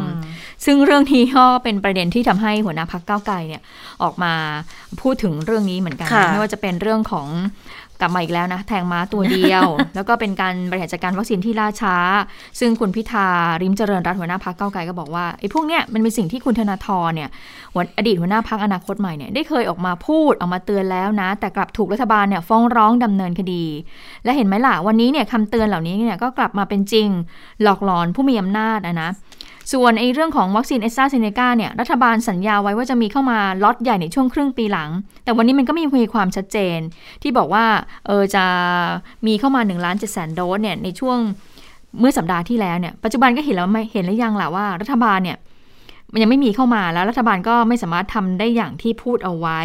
[0.65, 3.63] ซึ่งเรื่องนี้ก็เป็นประเด็นที่ทำให้หัวหน้าพักเก้าวไกลเนี่ย
[4.03, 4.35] ออกมา
[5.01, 7.29] พูดถึงเรื่องนี้เหมือนกันค่ะไม่ว่าจะเป็นเรื่องของ
[8.03, 11.97] กลับมาอีกแล้วนะ แทงม้าตัวเดียว แล้วก็เป็นการบริหารจัดการวัคซีนที่ล่าช้า
[12.61, 13.27] ซึ่งคุณพิธา
[13.63, 17.29] ริมเจริญรัตน์หัวหน้าพักเก้าวไกลก็บอกว่าไอ้พวกเนี้ยมันเป็นสิ่งที่คุณธนาธรเนี่ย
[17.73, 23.65] หัวอดีตหัวหน้าพักอนาคตใหม่เนี่ยได้เคยออกมาพูดออกมาเตือนแล้วนะ แต่กลับถูกรัฐบาลเนี่ยฟ้องร้องดำเนินคดี
[24.25, 27.09] และเห็นไหมล่ะวันนี้เนี่ยคำเตือนเหล่านี้เนี่ยก็กลับมาเป็นจริง
[27.63, 29.11] หลอกหลอนผู้มีอำนาจนะนะ
[29.73, 34.91] ส่วนไอ้เรื่องของวัคซีนเอสตราเซเนกาเนี่ยรัฐบาลสัญญาไว้ว่าจะมีเข้ามาล็อตใหญ่ในช่วงครึ่งปีหลัง
[35.25, 36.79] แต่วันนี้มันก็ไมมีความชัดเจน
[37.23, 37.65] ที่บอกว่า
[38.07, 38.45] เออจะ
[39.27, 41.19] มีเข้ามา1ล้าน7แสนโดสเนี่ยในช่วง
[42.01, 45.39] เมื่อสัปดาห์ที่แล้วเนี่ยปัจจุบันก็เห็นแล้วไม่เห็นหรือยังล่ะว่ารัฐบาลเนี่ย
[46.13, 49.61] มันยังไม่มีเข้ามาแล้วรัฐบาลก็ไม่สามารถทำได้อย่างที่พูดเอาไว้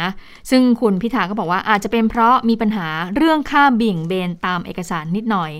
[0.00, 0.08] นะ
[0.50, 5.52] ซึ่งคุณพิธาก็บอกว่าอาจจะเป็นเพราะมีปัญหาเรื่องค่าบี่งเบนตามเอกสารนิดหน่อย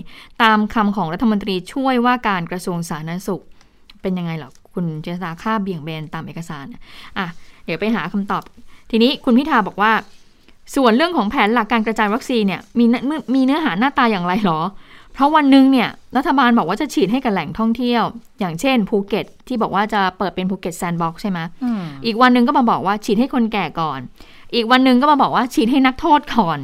[0.43, 3.43] ตามคำของรัฐมนตรีช่วยว่าการกระทรวงสาธารณสุข
[4.01, 6.65] เป็นยังไงหรอคุณเจษฎาค่าเบี่ยงเบนตามเอกสาร
[7.17, 7.27] อะ
[7.65, 8.43] เดี๋ยวไปหาคำตอบ
[8.91, 9.91] ทีนี้คุณพิธาบอกว่า
[10.75, 14.59] ส่วนเรื่องของแผนหลักการกระจายวัคซีนเนี่ยมีเนื้อมีเนื้อหาหน้าตาอย่างไรหรอ
[15.13, 18.03] เพราะวันหนึ่งเนี่ยรัฐบาลบอกว่าจะฉีดให้กับแหล่งท่องเที่ยว
[18.39, 23.99] อย่างเช่นภูเก็ต ที่บอกว่าจะเปิดเป็นภูเก็ต sandbox ใช่ไหมอืมอีกวันหนึ่งก็มาบอกว่าฉีดให้คนแก่ก่อน
[24.55, 26.57] อีกวันหนึ่งก็มาบอกว่าฉีดให้นักโทษก่อน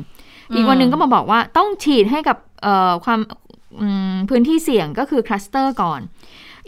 [0.55, 3.19] อีกวันหนึ่งก็มาบอกว่าต้องฉีดให้กับเอ่อความ
[3.81, 6.01] อืมพื้นที่เสี่ยงก็คือคลัสเตอร์ก่อน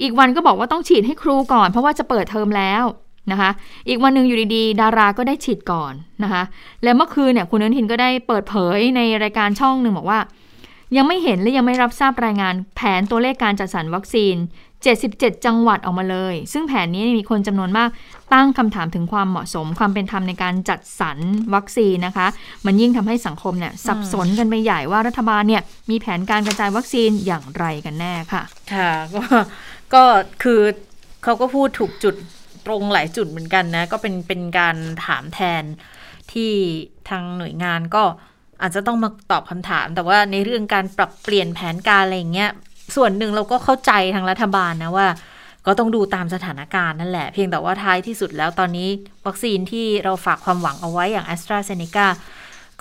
[0.02, 2.84] อีกวันก็บอกว่าต้องฉีดให้ครูก่อน เพราะว่าจะเปิดเทอมแล้ว
[3.32, 3.50] นะคะ
[3.90, 6.44] อีกวันหนึ่งอยู่ดีๆ ดาราก็ได้ฉีดก่อนนะคะ
[6.84, 10.20] แล้วเมื่อคืนเนี่ยคุณอนุทินก็ได้เปิดเผยในรายการช่องหนึ่งบอกว่า
[10.98, 14.36] ยังไม่เห็นและยังไม่รับทราบรายงานแผนตัวเลขการจัดสรรวัคซีน
[14.90, 17.90] 77 จังหวัดออกมาเลย ซึ่งแผนนี้มีคนจำนวนมาก
[18.34, 21.18] ตั้งคำถามถึงความเหมาะสมความเป็นธรรมในการจัดสรร
[21.54, 22.28] วัคซีนนะคะ
[22.66, 29.24] มันยิ่งทำให้สังคมเนี่ยสับสนกันไปใหญ่ว่ารัฐบาลเนี่ยมีแผนการกระจายวัคซีนอย่างไรกันแน่ค่ะ ค่ะก็
[29.94, 30.04] ก็
[30.44, 30.60] คือ
[31.24, 32.16] เขาก็พูดถูกจุด
[32.66, 34.76] ตรงหลายจุดเหมือนกันนะ ก็เป็นเป็นการ
[35.06, 35.64] ถามแทน
[36.32, 36.52] ที่
[37.10, 38.04] ทางหน่วยงานก็
[38.62, 42.52] อาจจะต้องมาตอบคำถาม แต่ว่าในเรื่องการปรับเปลี่ยนแผนการอะไรเงี้ย
[42.96, 45.08] ส่วนหนึ่งเราก็เข้าใจทางรัฐบาลนะว่า
[45.66, 48.90] ก็ต้องดูตามสถานการณ์นั่นแหละ เพียงแต่ว่าท้ายที่สุดแล้วตอนนี้
[49.26, 52.08] วัคซีนที่เราฝากความหวังเอาไว้อย่าง a s t r a z เซ e c a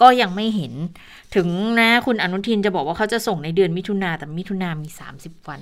[0.00, 0.72] ก็ยังไม่เห็น
[1.34, 1.48] ถึง
[1.80, 5.60] นะคุณอนุทินจะบอกว่าเขาจะส่งในเดือนมิถุนาแต่มิถุนามี 30 วัน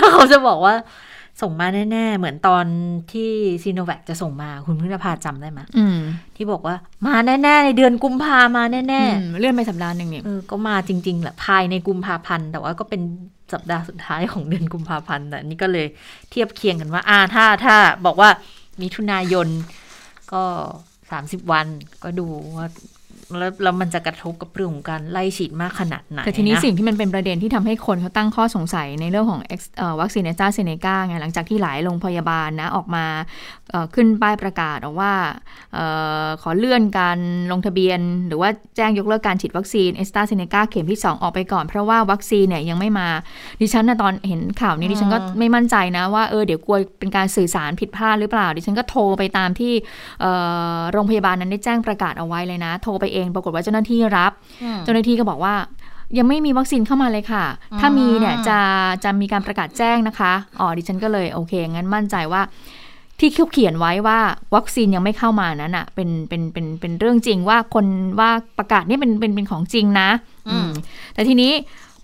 [0.00, 0.74] แล้วเขาจะบอกว่า
[1.42, 2.64] ส่งมาแน่ ๆ เหมือนตอน
[3.12, 3.30] ที่
[3.62, 5.98] ซีโนแวคจะส่งมาคุณพึ่งนภาจำได้ไหมอืม
[6.36, 6.74] ที่บอกว่า
[7.06, 13.00] มาแน่ ๆ ในเดือนกุมภามาแน่อืมเลื่อนไปสัปดาห์หนึ่งเนี่ยๆเออก็มาจริงๆแหละภายในกุมภาพันธ์ แต่ว่าก็เป็น
[13.52, 15.86] สัปดาห์สุดท้ายของเดือนกุมภาพันธ์แต่อันนี่ก็เลย
[16.30, 17.74] เทียบเคียงกันว่าอ่าถ้าถ้า
[18.06, 18.30] บอกว่า
[18.80, 19.48] มิถุนายน
[20.32, 20.42] ก็
[21.10, 21.66] สามสิบวัน
[22.02, 22.26] ก็ดู
[22.56, 22.66] ว่า
[23.38, 33.04] แล้วแล้วมันจะกระทบกับเรื่องของการไล่ฉีดมากขนาดไหนแต่ทีนี้สิ่งที่มันเป็นประเด็นที่ทำให้คนเขาตั้งข้อสงสัยในเรื่องของ แอส- เอ่อวัคซีนแอสตราเซเนกาไงหลังจากที่หลายโรงพยาบาลนะออกมา
[33.70, 35.12] เอ่อขึ้นป้ายประกาศออกว่า
[35.74, 35.78] เอ
[36.24, 37.18] อขอเลื่อนการ
[37.52, 43.08] ลงทะเบียน หรือว่าแจ้งยกเลิกการฉีดวัคซีนแอสตราเซเนกาเข็มที่ 2 ออกไปก่อน เพราะว่าวัคซีนเนี่ยยังไม่มา
[43.60, 49.72] ดิฉันนะตอนเห็นข่าวนี้ดิฉันก็ไม่มั่นใจนะว่าเออเดี๋ยวกลัวเป็นการสื่อสารผิดพลาดหรือเปล่า ดิฉันก็โทรไปตามที่
[50.20, 50.32] เอ่
[50.76, 55.54] อโรงพยาบาลนั้นได้แจ้งประกาศเอาไว้เลยนะ โทรไปเองปรากฏว่าเจ้าหน้าที่รับอืมเจ้าหน้าที่ก็บอกว่า
[56.18, 57.44] ยังไม่มีวัคซีนเข้ามาเลยค่ะ
[57.80, 58.58] ถ้ามีเนี่ยจะ
[59.04, 62.42] จะมีการประกาศแจ้งนะคะ อ๋อ ดิฉันก็เลยโอเค งั้นมั่นใจว่า
[63.20, 64.18] ที่เขาเขียนไว้ว่า
[64.54, 67.86] วัคซีนยังไม่เข้ามานั้นอะ เป็นเป็นเป็นเป็นเรื่องจริงว่าคน
[68.20, 70.08] ว่าประกาศนี่เป็นเป็นเป็นของจริงนะ
[70.48, 70.68] อืม
[71.14, 71.52] แต่ทีนี้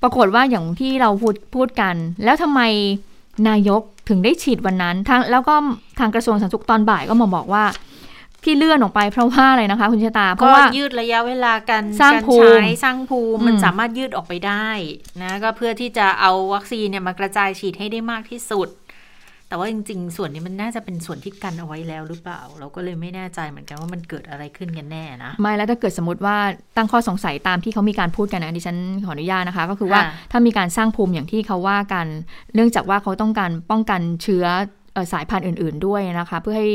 [0.02, 2.60] ปรากฏว่าอย่างที่เราพูดพูดกัน แล้วทำไม
[3.48, 5.54] นายกถึงได้ฉีดวันนั้นทางแล้วก็
[5.98, 7.64] ทางกระทรวงสาธารณสุขตอนบ่ายก็มาบอกว่า
[8.46, 14.68] ที่เลื่อนออกไปเพราะว่าอะไรนะคะ คุณชะตา เพก็ราะว่ายืดระยะเวลาการสร้างการภูมิใช้สร้างภูมิอืมมันสามารถยืดออกไปได้
[15.22, 18.68] นะก็เพื่อที่จะเอาวัคซีนเนี่ยมากระจายฉีดให้ได้มากที่สุด
[19.48, 26.36] แต่ว่าจริง ๆ ส่วนนี้มันน่าจะเป็นส่วนที่กันเอาไว้แล้วหรือเปล่า เราก็เลยไม่แน่ใจเหมือนกันว่ามันเกิดอะไรขึ้นกันแน่นะ ไม่แล้วถ้าเกิดสมมติว่า
[26.76, 32.06] ตั้งข้อสงสัยตามที่เขามีการพูดกันนะดิฉันขออนุญาตนะคะ ก็คือว่าค่ะถ้ามีการสร้างภูมิอย่างที่เขาว่ากัน
[32.54, 34.64] เนื่องจากว่าเขาต้องการป้องกันเชื้อเอ่อ
[35.12, 36.68] สายพันธุ์อื่น ๆด้วยนะคะ เพื่อให้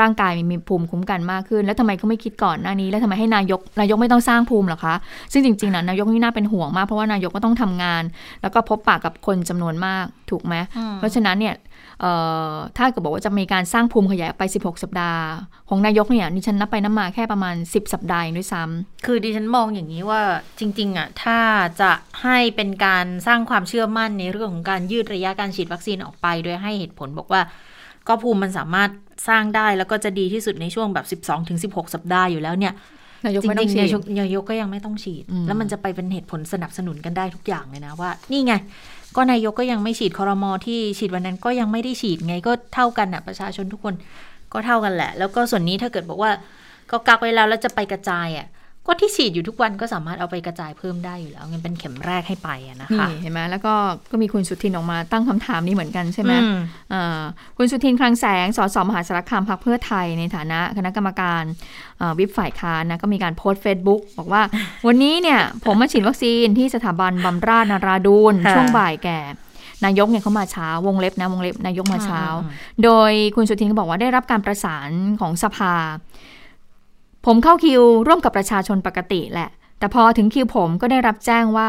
[0.00, 4.94] ร่างกายมีภูมิคุ้มกันมากขึ้น แล้วทำไมเขาไม่คิดก่อนหน้านี้ แล้วทำไมให้นายกนายกไม่ต้องสร้างภูมิเหรอคะ
[5.32, 8.02] ซึ่งจริงๆนะนายกนี่น่าเป็นห่วงมากเพราะว่านายกก็ต้องทำงาน
[8.42, 10.54] แล้วก็พบปะกับคนจำนวนมากถูกไหม
[10.98, 11.56] เพราะฉะนั้นเนี่ย
[12.00, 12.12] เอ่
[12.50, 15.22] อถ้าเกิดบอกว่าจะมีการสร้างภูมิขยายออกไป 16 สัปดาห์
[15.68, 20.22] ของนายกเนี่ยนี่ฉันนับไปนับมาแค่ประมาณ 10 สัปดาห์เองด้วยซ้ำคือดิฉันมองอย่างนี้ว่า
[20.58, 21.38] จริงๆอะถ้า
[21.80, 27.40] จะให้เป็นการสร้างความเชื่อมั่นในเรื่องของการยืดระยะการฉีดวัคซีนออกไป โดยให้เหตุผลบอกว่า
[28.08, 28.90] ก็ภูมิมันสามารถ
[29.28, 32.72] สร้างได้แล้วก็จะดีที่สุดในช่วงแบบ 12ถึง16 สัปดาห์อยู่แล้วเนี่ย
[33.26, 38.54] นายกจไม่ต้ริองงๆฉีนาดยกนายกก็ยังไม่ต้องฉีดอืมแล้วมันจะไปเป็นเหตุผลสนับสนุนกันได้ทุกอย่างเลยนะว่า นี่ไง
[39.16, 43.94] ก็นายกก็ยังไม่ฉีดคอรมอที่ฉีดวันนั้นก็ยังไม่ได้ฉีดไงก็เท่ากันอะประชาชนทุกคน
[44.52, 46.30] ก็เท่ากันแหละ แล้วก็ส่วนนี้ถ้าเกิดบอกว่า
[46.90, 48.46] ก็กักไว้แล้วแล้วจะไปกระจายอะ
[48.86, 53.74] ก็ที่ฉีดอยู่ทุกวันก็สามารถเอาไปกระจายเพิ่มได้อยู่แล้วเงินเป็นเข็มแรกให้ไปอะนะคะนี่เห็นไหมแล้วก็
[54.10, 56.58] ก็มีคุณสุทินออกมาตั้งคำถามนี้เหมือนกันใช่ไหมอืม
[56.92, 57.20] อ่า
[57.58, 61.42] คุณสุทินคลังแสงสสมหาสารคามพรรคเพื่อไทยในฐานะคณะกรรมการ
[62.00, 64.42] อ่าวิปฝ่ายค้านนะก็มีการโพสต์เฟซบุ๊กบอกว่า
[64.86, 69.20] วันนี้เนี่ยผมมาฉีดวัคซีนที่สถาบันบำราศนราดูรค่ะช่วงบ่ายแก่
[69.84, 72.50] นายกเนี่ยเขามาเช้าวงเล็บนะวงเล็บนายกมาเช้าอืม
[72.84, 75.74] โดยคุณสุทินก็บอกว่าได้รับการประสานของสภา
[77.26, 81.68] ผมเข้าคิวร่วมกับประชาชนปกติแหละ แต่พอถึงคิวผมก็ได้รับแจ้งว่า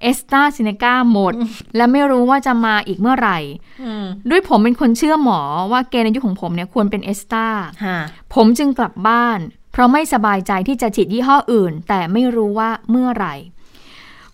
[0.00, 1.34] เอสตาซิเนกาหมด
[1.76, 3.38] และไม่รู้ว่าจะมาอีกเมื่อไหร่
[3.82, 5.40] อืมด้วยผมเป็นคนเชื่อหมอ
[5.72, 7.46] ว่าเกณฑ์อายุของผมเนี่ยควรเป็นเอสตา
[7.84, 7.98] ฮะ
[8.34, 9.38] ผมจึงกลับบ้าน
[9.72, 13.34] เพราะไม่สบายใจที่จะฉีดยี่ห้ออื่น แต่ไม่รู้ว่าเมื่อไหร่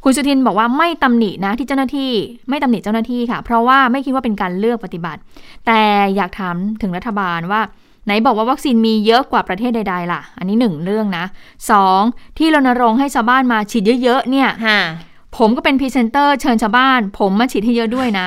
[0.05, 2.13] คุณสุทินบอกว่าไม่ตำหนินะที่เจ้าหน้าที่
[2.49, 5.21] ไม่ตำหนิเจ้าหน้าที่ค่ะ เพราะว่าไม่คิดว่าเป็นการเลือกปฏิบัติ
[5.67, 5.81] แต่
[6.17, 7.61] อยากถามถึงรัฐบาลว่า
[8.07, 11.25] ไหนบอกว่าวัคซีนมีเยอะกว่าประเทศใด ๆ ล่ะ อันนี้หนึ่งเรื่องนะ
[11.71, 12.01] สอง
[12.39, 14.81] ที่รณรงค์ให้ชาวบ้านมาฉีดเยอะๆเนี่ยฮะ
[15.39, 18.27] ผมก็เป็นพรีเซนเตอร์เชิญชาวบ้าน ผมมาฉีดให้เยอะด้วยนะ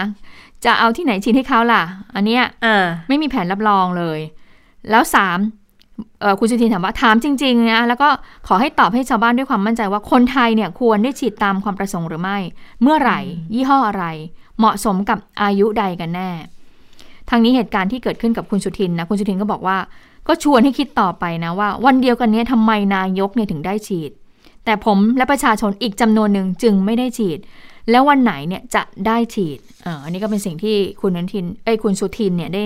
[0.65, 1.83] จะเอาที่ไหนฉีดให้เขาล่ะ
[2.15, 4.19] อันเนี้ยเออไม่มีแผนรับรองเลย
[4.89, 5.39] แล้วสาม
[6.21, 8.09] เอ่อคุณสุทินถามว่าถามจริงๆนะแล้วก็
[8.47, 12.37] ขอให้ตอบให้ชาวบ้านด้วยความมั่นใจว่าคนไทยเนี่ยควรได้ฉีดตามความประสงค์หรือไม่
[12.81, 13.19] เมื่อไหร่
[13.53, 14.05] ยี่ห้ออะไร
[14.59, 16.29] เหมาะสมกับอายุใดกันแน่
[17.29, 19.77] ทางนี้เหตุการณ์ที่เกิดขึ้นกับคุณสุทินนะคุณสุทินก็บอกว่า
[20.27, 24.11] ก็ชวนให้คิดต่อไปนะว่า วันเดียวกันนี้ทำไมนายกเนี่ยถึงได้ฉีด
[24.65, 27.39] แต่ผมและประชาชนอีกจำนวนหนึ่งจึงไม่ได้ฉีด
[27.91, 29.59] แล้ววันไหนเนี่ยจะได้ฉีด
[30.03, 32.63] อันนี้ก็เป็นสิ่งที่คุณอนุทินเอ้ยคุณสุทินเนี่ยได้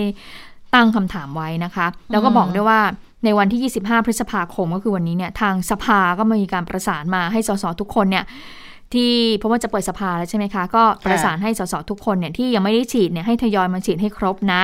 [0.74, 2.80] ตั้งคำถามไว้นะคะ แล้วก็บอกด้วยว่า
[3.24, 8.24] ในวันที่ 25 พฤษภาคมก็คือวันนี้เนี่ยทางสภาก็มีการประสานมาให้สสทุกคนเนี่ย
[8.94, 14.62] ที่เพราะว่าจะเปิดสภาแล้วใช่ไหมคะ ก็ประสานให้สสทุกคนเนี่ยที่ยังไม่ได้ฉีดเนี่ยให้ทยอยมาฉีดให้ครบนะ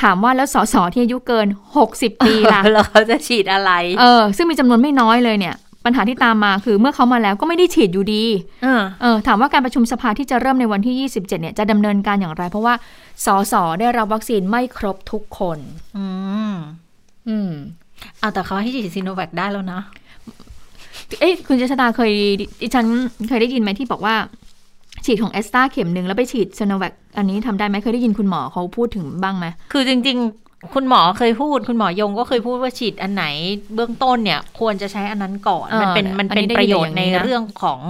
[0.00, 1.46] ถามว่าแล้วสสที่อายุเกิน
[1.84, 3.70] 60 ปีล่ะแล้วเขาจะฉีดอะไร
[4.00, 8.24] เออซึ่งมีจำนวนไม่น้อยเลยเนี่ย ปัญหาที่ตามมาคือเมื่อเขามาแล้วก็ไม่ได้ฉีดอยู่ดี
[8.62, 12.74] เออเออถามว่าการประชุมสภาที่จะเริ่มในวันที่ 27 เนี่ยจะดำเนินการอย่างไร เพราะว่า
[13.26, 15.58] สสได้รับวัคซีนไม่ครบทุกคน
[15.96, 16.06] อื
[16.52, 16.54] ม
[17.28, 17.50] อืม
[18.20, 19.80] เอาแต่เขาให้ฉีดซีโนแวคได้แล้วนะ
[21.20, 22.12] เอ้ยคุณเจษดาเคย
[22.62, 22.86] ดิฉัน
[23.28, 24.14] เคยได้ยินไหมที่บอกว่า
[25.04, 33.24] ฉีดของแอสตราเข็มหนึ่งแล้วไปฉีดซโนแวคอันนี้ทำได้ไหมเคยได้ยินคุณหมอเขาพูดถึงบ้างไหมคือจริง ๆ คุณหมอเคยพูด คุณหมอยงก็เคยพูดว่าฉีดอันไหน
[33.74, 37.80] เบื้องต้นเนี่ย ควรจะใช้อันนั้นก่อนเออมันเป็นมันเป็นอันนี้ได้ประโยชยินน์อในย่างนี้นะเรื่องของ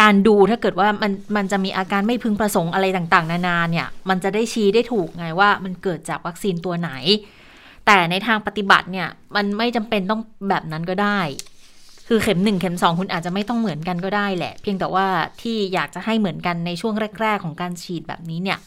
[0.00, 6.90] การดูถ้าเกิดว่ามันมันจะมีอาการไม่พึงประสงค์อะไรต่างๆ นานาเนี่ย มันจะได้ชี้ได้ถูกไงว่ามันเกิดจากวัคซีนตัวไหน
[7.86, 11.20] แต่ในทางปฏิบัติเนี่ย มันไม่จำเป็นต้องแบบนั้นก็ได้
[12.12, 15.06] คคือเข็มหนึ่งเข็มสองคุณอาจจะไม่ต้องเหมือนกันก็ได้แหละ เพียงแต่ว่า
[15.40, 18.58] ที่อยากจะให้เหมือนกันในช่วงแรก ๆ ของการฉีดแบบนี้เนี่ย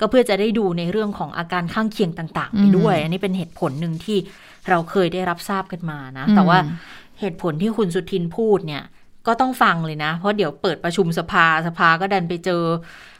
[0.00, 4.18] ก็เพื่อจะได้ดูในเรื่องของอาการข้างเคียงต่างๆไปด้วย อันนี้เป็นเหตุผลหนึ่งที่
[4.68, 6.58] เราเคยได้รับทราบกันมานะ แต่ว่า
[7.20, 8.82] เหตุผลที่คุณสุทินพูดเนี่ย
[9.26, 12.62] ก็ต้องฟังเลยนะ เพราะเดี๋ยวเปิดประชุมสภาสภาก็ดันไปเจอ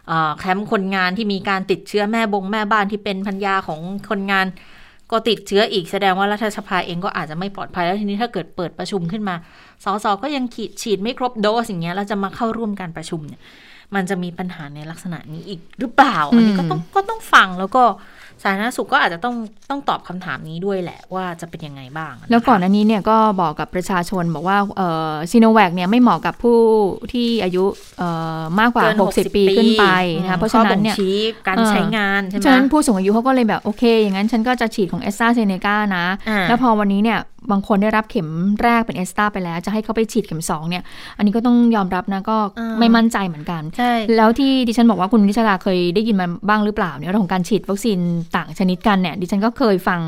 [0.09, 3.81] เออแคมป์คนงานที่มีการติดเชื้อแม่บงแม่บ้านที่เป็นพันยาของ
[4.11, 4.47] คนงาน
[5.11, 9.35] ก็ติดเชื้ออีกแสดงว่ารัฐสภาเองก็อาจจะไม่ปลอดภัยแล้วทีนี้ถ้าเกิดเปิดประชุมขึ้นมา
[9.85, 13.41] สสก็ยังฉีดฉีดไม่ครบโดสอย่างเงี้ยแล้วจะมาเข้าร่วมการประชุมเนี่ย
[13.95, 17.83] มันจะมีปัญหาในลักษณะนี้อีกหรือเปล่า อันนี้ก็ต้องก็ต้องฟังแล้วก็
[18.43, 19.35] สาธารณสุขก็อาจจะต้อง
[19.71, 24.59] ต้องตอบคำถามนี้ด้วยแหละว่าจะเป็นยังไงบ้างะคะแล้วก่อนอันนี้เนี่ยก็บอกกับประชาชนบอกว่า
[25.31, 26.59] ซีโนแวคเนี่ยไม่เหมาะกับผู้
[27.13, 27.65] ที่อายุ
[27.99, 28.09] เอ่
[28.41, 29.85] อมากกว่าเกิน60 ปีขึ้นไป
[30.23, 31.17] นะคะเพราะฉะนั้นเนี่ยข้อบ่งชี้
[31.49, 38.29] การใช้งานใช่ไหมฉะนั้นผู้สูงอายุเขาก็เลยแบบโอเค อย่างนั้นฉันก็จะฉีดของเอสตราเซเนกานะอ่าแล้วพอวันนี้เนี่ยบางคนได้รับเข็ม
[38.63, 40.83] แรกเป็นเอสตราไปแล้ว จะให้เขาไปฉีดเข็มสองเนี่ย
[41.17, 47.99] อันนี้ก็ต้องยอมรับนะก็อ่าไม่มั่นใจเหมือนกันใช่แล้วที่ดิฉันบอกว่าคุณนิชราเคยได้ยินมาบ้างหรือเปล่าเนี่ยเรื่องของการฉีดวัคซีน
[48.37, 50.01] ต่างชนิดกันเนี่ยดิฉันก็เคยฟัง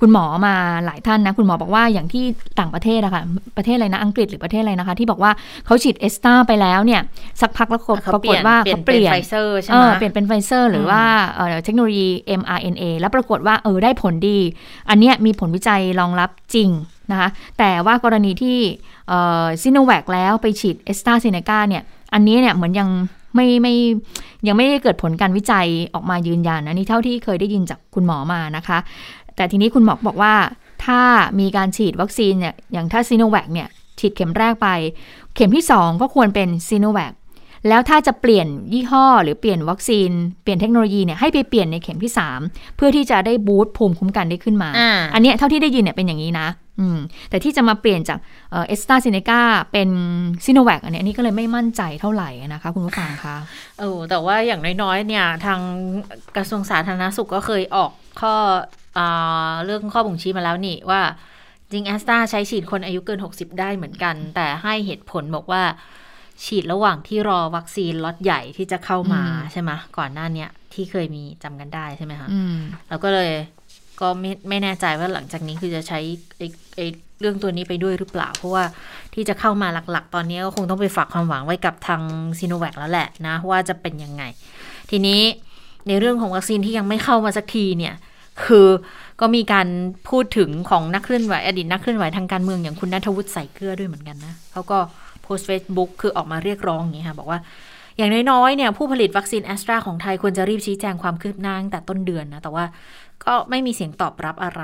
[0.00, 0.54] คุณหมอมา
[0.84, 2.24] หลายท่านนะคุณหมอบอกว่าอย่างที่
[2.58, 3.22] ต่างประเทศอะค่ะ
[3.56, 5.32] ประเทศอะไรนะอังกฤษหรือประเทศอะไรนะคะ ที่บอกว่า
[5.66, 7.00] เขาฉีดแอสตราไปแล้วเนี่ย
[7.40, 12.08] สักพักแล้วเขาปรากฏว่าเขาเปเปลี่ลี่ยยนนเป็นไฟเซอร์ใช่เอไหมอเปลี่ยนเป็นไฟเซอร์หรือว่าเอ่อเทคโนโลยี
[12.40, 14.38] mRNA แล้วปรากฏว่าเออได้ผลดี
[14.90, 16.70] อันเนี้ยมีผลวิจัยรองรับจริง
[17.10, 18.58] นะคะแต่ว่ากรณีที่
[19.62, 21.82] ซิโนแวคแล้วไปฉีดแอสตราเซเนกาเนี่ย
[22.14, 22.88] อันนี้เนี่ยเหมือนยัง
[23.34, 23.74] ไม่ไม่
[24.46, 28.78] ยังไม่ได้เกิดผลการวิจัยออกมายืนยันนะนี่เท่าที่เคยได้ยินจากคุณหมอมานะคะ
[29.36, 30.34] แต่ทีนี้คุณหมอบอกว่า
[30.84, 31.00] ถ้า
[31.40, 33.68] มีการฉีดวัคซีนเนี่ยอย่างถ้าซีโนแวคเนี่ย
[33.98, 34.68] ฉีดเข็มแรกไป
[35.34, 37.12] เข็มที่ 2 ก็ควรเป็นซีโนแวค
[37.68, 40.10] แล้วถ้าจะเปลี่ยนยี่ห้อ หรือเปลี่ยนวัคซีน
[40.42, 42.12] เปลี่ยนเทคโนโลยีเนี่ยให้ไปเปลี่ยนในเข็มที่
[42.44, 46.48] 3 เพื่อที่จะได้บูสต์ภูมิคุ้มกันได้ขึ้นมาอ่าอันเนี้ยเท่าที่ได้ยินเนี่ยเป็นอย่างนี้นะ
[46.80, 46.98] อืม
[47.30, 48.18] แต่ที่จะมาเปลี่ยนจาก
[48.50, 49.40] แอสตราเซเนกา
[49.72, 49.88] เป็น
[50.44, 53.36] ซิโนแวคอันเนี้ยอันนี้ก็เลยไม่มั่นใจเท่าไหร่นะคะ คุณผู้ฟังคะ
[53.78, 55.60] เออแต่ว่าอย่างน้อยๆเนี่ยทาง
[56.36, 58.34] กระทรวงสาธารณสุขก็เคยออกข้อ
[58.98, 61.02] อาเรื่องข้อบ่งชี้มาแล้วนี่ว่า
[61.70, 65.62] จริงแอสตราใช้ฉีดคนอายุเกิน 60 ได้เหมือนกัน แต่ให้เหตุผลบอกว่า
[66.44, 72.56] ฉีดระหว่างที่รอวัคซีนล็อตใหญ่ที่จะเข้ามาอืมใช่ไหมก่อนหน้าเนี้ยที่เคยมีจำกันได้ใช่ไหมคะอืม
[72.88, 73.30] แล้วก็เลย
[74.00, 75.98] ก็ไม่ไม่แน่ใจว่าหลังจากนี้คือจะใช้
[76.38, 76.86] ไอ้ไอ้
[77.20, 78.64] เรื่องตัวนี้ไปด้วยหรือเปล่า เพราะว่า
[79.14, 82.02] ที่จะเข้ามาหลักๆ ตอนนี้ก็คงต้องไปฝากความหวังไว้กับทาง
[82.38, 84.22] ซีโนแวคแล้วแหละนะว่าจะเป็นยังไง
[84.90, 85.20] ทีนี้
[85.88, 87.94] ในเรื่องของวัคซีนที่ยังไม่เข้ามาสักทีเนี่ย
[88.44, 88.68] คือ
[89.20, 89.66] ก็มีการ
[90.08, 95.01] พูดถึงของนักเคลื่อนไหวอดีตนักเคลื่อนไหวทางการเมืองอย่างคุณณัฐวุฒิใสยเกื้อด้วยเหมือนกันนะเขาก็โพ
[95.36, 97.40] สต์เฟซบุ๊กคือออกมาเรียกร้องอย่างนี้ค่ะบอกว่า
[97.96, 102.64] อย่างน้อยๆเนี่ยผู้ผลิตวัคซีนแอสตราของไทยควรจะรีบชี้แจงความคืบหน้าตั้งแต่ต้นเดือนนะ แต่ว่า
[103.24, 104.62] ก็ไม่มีเสียงตอบรับอะไร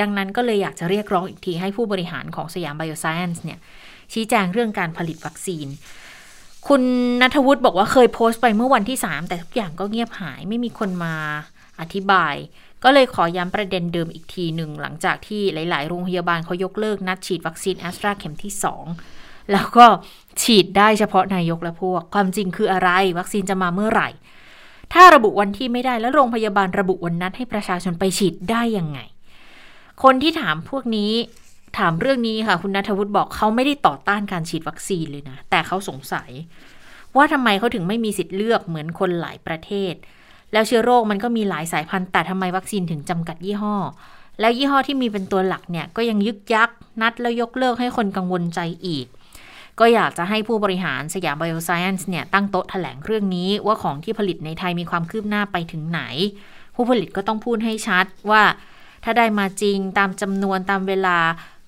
[0.00, 3.58] ดังนั้นก็เลยอยากจะเรียกร้องอีกทีให้ผู้บริหารของสยามไบโอไซเอนซ์เนี่ย
[4.12, 5.66] ชี้แจงเรื่องการผลิตวัคซีน
[6.68, 6.82] คุณ
[7.22, 11.14] ณัฐวุฒิบอกว่าเคยโพสต์ไปเมื่อวันที่ 3 แต่ทุกอย่างก็เงียบหายไม่มีคนมา
[11.80, 12.34] อธิบาย
[12.84, 19.17] ก็เลยขอย้ำประเด็นเดิมอีกทีหนึ่งหลังจากที่หลาย ๆ โรงพยาบาลเขายกเลิกนัดฉีดวัคซีนแอสตราเข็มที่ 2
[19.52, 19.86] แล้วก็
[20.42, 24.08] ฉีดได้เฉพาะนายกและพวก ความจริงคืออะไร วัคซีนจะมาเมื่อไหร่
[24.92, 28.98] ถ้าระบุวันที่ไม่ได้แล้วโรงพยาบาลระบุวันนัดให้ประชาชนไปฉีดได้ยังไง
[30.02, 31.12] คนที่ถามพวกนี้
[31.78, 36.30] ถามเรื่องนี้ค่ะ คุณนัทวุฒิบอกเขาไม่ได้ต่อต้านการฉีดวัคซีนเลยนะ แต่เขาสงสัย
[37.16, 39.94] ว่าทำไมเขาถึงไม่มีสิทธิ์เลือกเหมือนคนหลายประเทศ
[40.52, 43.76] แล้วเชื้อโรคมันก็มีหลายสายพันธุ์แต่ทำไมวัคซีนถึงจำกัดยี่ห้อ
[44.40, 46.70] แล้วยี่ห้อที่มีเป็นตัวหลักเนี่ยก็ยังยึกยัก
[47.02, 49.06] นัดแล้วยกเลิกให้คนกังวลใจอีก
[49.80, 56.02] ก็อยากจะให้ผู้บริหารสยามไบโอไซเอนซ์เนี่ยตั้งโต๊ะแถลงเรื่องนี้ว่าของที่ผลิตในไทยมีความคืบหน้าไปถึงไหน
[56.74, 58.42] ผู้ผลิตก็ต้องพูดให้ชัดว่า
[59.04, 61.18] ถ้าได้มาจริงตามจำนวนตามเวลา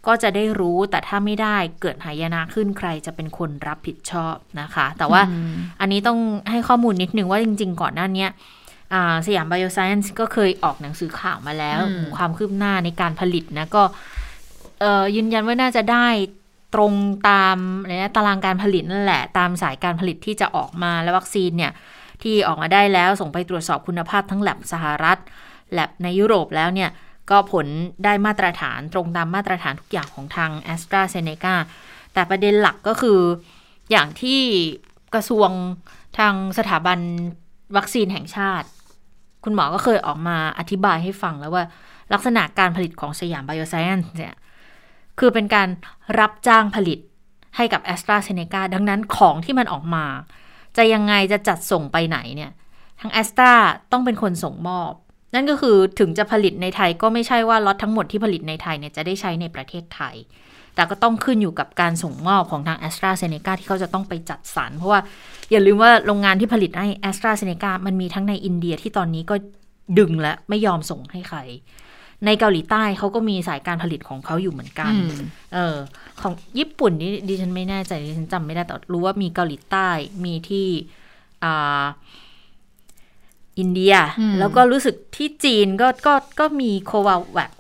[0.07, 5.23] ก็จะได้รู้แต่ถ้าไม่ได้เกิดหายนะขึ้นใครจะเป็นคนรับผิดชอบนะคะ แต่ว่า
[5.81, 6.19] อันนี้ต้อง
[6.51, 8.31] ให้ข้อมูลนิดนึงว่าจริง ๆ ก่อนหน้าเนี้ย
[8.93, 13.83] อ่าสยามไบโอไซเอนซ์ก็เคยออกหนังสือข่าวมาแล้วอืมความคืบหน้าในการผลิตนะก็
[14.81, 16.07] เอ่อยืนยันว่าน่าจะได้
[16.75, 16.93] ตรง
[17.29, 21.73] ตามอะไรนะตารางการผลิตนั่นแหละ ตามสายการผลิตที่จะออกมาและวัคซีนเนี่ย
[22.23, 25.19] ที่ออกมาได้แล้วส่งไปตรวจสอบคุณภาพทั้งแลบสหรัฐ
[25.73, 26.91] แลบในยุโรปแล้วเนี่ย
[27.31, 27.67] ก็ผล
[28.05, 31.55] ได้มาตรฐานตรงตามมาตรฐานทุกอย่างของทาง a s t r a z เซ e c a
[32.13, 33.21] แต่ประเด็นหลักก็คือ
[33.91, 34.41] อย่างที่
[35.15, 35.51] กระทรวง
[36.19, 36.99] ทางสถาบัน
[37.77, 38.69] วัคซีนแห่งชาติ
[39.45, 41.65] คุณหมอก็เคยออกมาอธิบายให้ฟังแล้วว่า
[42.13, 44.35] ลักษณะการผลิตของสยามไบโอไซเอนซ์เนี่ย
[45.21, 45.69] คือเป็นการ
[46.19, 46.99] รับจ้างผลิต
[47.57, 50.05] ให้กับ AstraZeneca ดังนั้นของที่มันออกมา
[50.77, 52.51] จะยังไงจะจัดส่งไปไหนเนี่ย
[53.01, 53.55] ทาง a s t r a
[53.93, 54.93] ต้องเป็นคนส่งมอบ
[55.35, 60.15] นั่นก็คือถึงจะผลิตในไทยก็ไม่ใช่ว่าล็อตทั้งหมดที่ผลิตในไทยเนี่ยจะได้ใช้ในประเทศไทย
[60.75, 65.01] แต่แต่ก็ต้องขึ้นอยู่กับการส่งมอบของทางแอสตราเซเนกาที่เขาจะต้องไปจัดสรรเพราะว่า
[65.51, 69.35] อย่าลืมว่าโรงงานที่ผลิตให้แอสตราเซเนกามันมีทั้งในอินเดียที่ตอนนี้ก็
[69.99, 71.39] ดึงและไม่ยอมส่งให้ใคร
[72.27, 75.11] ในเกาหลีใต้เขาก็มีสายการผลิตของเขาอยู่เหมือนกันอืม
[75.55, 75.77] เออ
[76.21, 79.89] ของญี่ปุ่นนี่ดิฉันไม่แน่ใจดิฉันจำไม่ได้แต่รู้ว่ามีเกาหลีใต้
[80.25, 80.69] มีที่
[81.45, 81.83] อ่า
[83.59, 87.51] อินเดียอืมแล้วก็รู้สึกที่จีนก็ก็ก็มีโควาวัค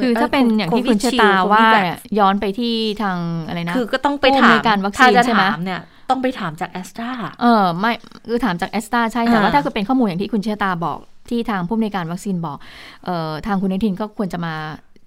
[0.00, 5.80] คือถ้าเป็นอย่างที่คุณเชตาว่าเนี่ยย้อนไปที่ทางอะไรนะ คือก็ต้องไปผู้ถาอำนมวยการวัคซีนถ้าจะใช่ไหมถามเนี่ย
[6.10, 7.10] ต้องไปถามจากแอสตรา
[7.42, 7.92] เออไม่
[8.28, 10.98] คือถามจากแอสตราใช่แต่ว่าอ่าถ้าเกิดเป็นข้อมูลอย่างที่คุณเชษตาบอก
[11.28, 12.58] ที่ทางผู้อำนวยการวัคซีนบอก
[13.04, 14.54] เอ่อทางคุณนิทินก็ควรจะมา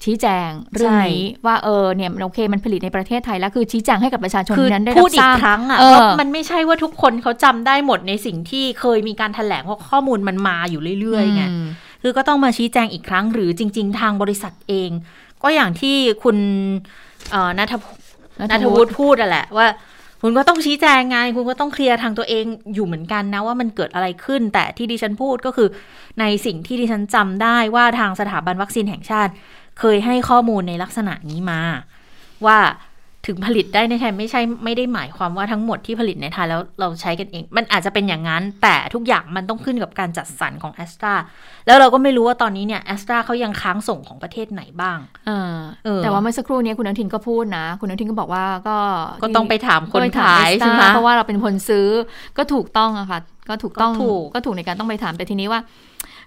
[0.04, 11.66] ชี้แจงเรื่องนี้ว่าเออเนี่ยโอเคมันผลิตในประเทศไทยแล้วคือชี้แจงให้กับประชาชนคือนั้นได้พูรัดบอีทกราบครั้งอะเออว่ามันไม่ใช่ว่าทุกคนเขาจำได้หมดในสิ่งที่เคยมีการแถลงเพราะข้อมูลมันมาอยู่เรื่อยๆไงอืม
[12.04, 14.90] คือก็ต้องมาชี้แจงอีกครั้ง หรือจริง ๆ ทางบริษัทเอง
[15.44, 16.38] ก็อย่างที่คุณ
[17.32, 17.84] เอ่อนัทพ
[18.40, 19.68] นัทวุฒิพูดอะแหละว่า
[20.22, 25.70] คุณก็ต้องชี้แจงไง คุณก็ต้องเคลียร์ทางตัวเองอยู่เหมือนกันนะว่ามันเกิดอะไรขึ้น แต่ที่ดิฉันพูดก็คือ
[26.20, 29.32] ในสิ่งที่ดิฉันจำได้ว่าทางสถาบันวัคซีนแห่งชาติ
[29.80, 31.62] เคยให้ข้อมูลในลักษณะนี้มา
[32.46, 32.58] ว่า
[33.28, 41.14] ถึงผลิตได้ในไทยไม่ใช่ไม่ได้หมายความว่าทั้งหมดที่ผลิตในไทยแล้วเราใช้กันเอง มันอาจจะเป็นอย่างนั้น แต่ทุกอย่างมันต้องขึ้นกับการจัดสรรของแอสตรา
[41.68, 44.98] แล้วเราก็ไม่รู้ว่าตอนนี้เนี่ยแอสตราเขายังค้างส่งของประเทศไหนบ้าง
[45.28, 48.78] เออเออแต่ว่าเมื่อสักครู่นี้คุณอนุทินก็พูดนะ คุณอนุทินก็บอกว่าก็
[49.24, 51.88] ก็ต้องไปถามคนก็ไปถขายเอสตใช่ไหมเพราะว่าเราเป็นคนซื้อ
[52.38, 53.20] ก็ถูกต้องอะค่ะ
[53.50, 55.62] ก็ถูกต้องก็ถูกก็ถูกในการต้องไปถามแต่ทีนี้ว่า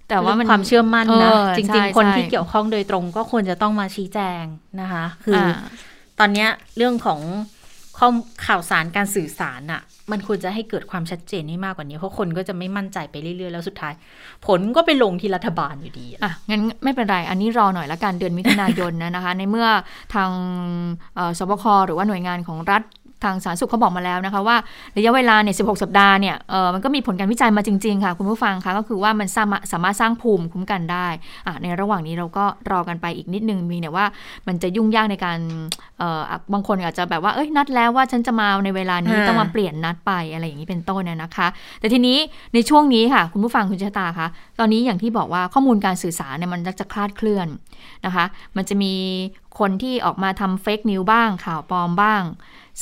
[0.08, 4.44] แต่ว่ามันความเชื่อมั่นนะเออจใช่ริง ๆ คนใช่ที่เกี่ยวข้องโดยตรงก็ควรจะต้องมาชี้แจง
[4.80, 5.56] นะคะ คือออ่า
[6.20, 6.46] ตอนนี้
[6.76, 7.20] เรื่องของ
[7.98, 8.08] ข้อ
[8.46, 13.92] ข่าวสารการสื่อสารอะมันควรจะให้เกิดความชัดเจนให้มากกว่านี้ เพราะคนก็จะไม่มั่นใจไปเรื่อยๆ แล้วสุดท้าย
[14.46, 19.68] ผลก็ไปลงที่รัฐบาลอยู่ดี อะ งั้นไม่เป็นไร อันนี้รอหน่อยละกันเดือนมิถุนายนนะนะคะ ในเมื่อ
[20.14, 20.30] ทาง
[21.38, 22.82] สบคหรือว่าหน่วยงานของรัฐ
[23.24, 24.56] ทางสาธารณสุขเขาบอกมาแล้วนะคะว่า
[24.96, 31.06] ระยะเวลาเนี่ย 16 สัปดาห์เนี่ย เออมันก็มีผลการวิจัยมาจริง ๆ ค่ะ คุณผู้ฟังคะก็คือว่ามันสามารถสามารถสร้างภูมิคุ้มกันได้
[31.46, 34.06] อะในระหว่างนี้เราก็รอกันไปอีกนิดนึงมีเนี่ยว่า
[34.46, 35.38] มันจะยุ่งยากในการ
[35.98, 41.48] เอ่ออะบางคนอาจจะแบบว่า เอ้ย นัดแล้วว่าฉันจะมาในเวลานี้อ่าต้องมาเปลี่ยนนัดไปอะไรอย่างนี้เป็นต้นนะนะคะ
[41.80, 42.18] แต่ทีนี้
[42.54, 47.48] ในช่วงนี้ค่ะ คุณผู้ฟังคุณชะตาคะ ตอนนี้อย่างที่บอกว่าข้อมูลการสื่อสารเนี่ยมันจะคลาดเคลื่อน
[48.06, 48.24] นะคะ
[48.56, 48.92] มันจะมี
[49.60, 52.22] คนที่ออกมาทำเฟกนิวบ้างข่าวปลอมบ้าง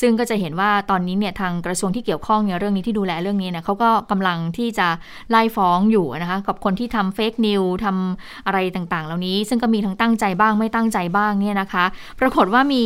[0.01, 4.89] ซึ่งก็จะเห็นว่าตอนนี้เนี่ยทางกระทรวงที่เกี่ยวข้องเนี่ยเรื่องนี้ที่ดูแลเรื่องนี้เนี่ยเขาก็กำลังที่จะ
[5.31, 11.85] ไล่ฟ้องอยู่นะคะกับคนที่ทำเฟกนิวทำอะไรต่างๆ เหล่านี้ ซึ่งก็มีทั้งตั้งใจบ้างไม่ตั้งใจบ้างเนี่ยนะคะ
[12.21, 12.85] ปรากฏว่ามี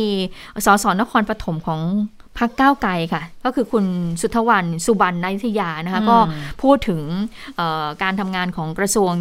[0.65, 1.79] สสนครปฐมของ
[2.37, 3.85] พักก้าวไกลค่ะ ก็คือคุณ
[4.21, 6.17] สุทธวันสุบรรณนายุทธยานะคะอืมก็
[6.61, 7.01] พูดถึง
[7.57, 9.11] เอ่อการทำงานของกระทรวง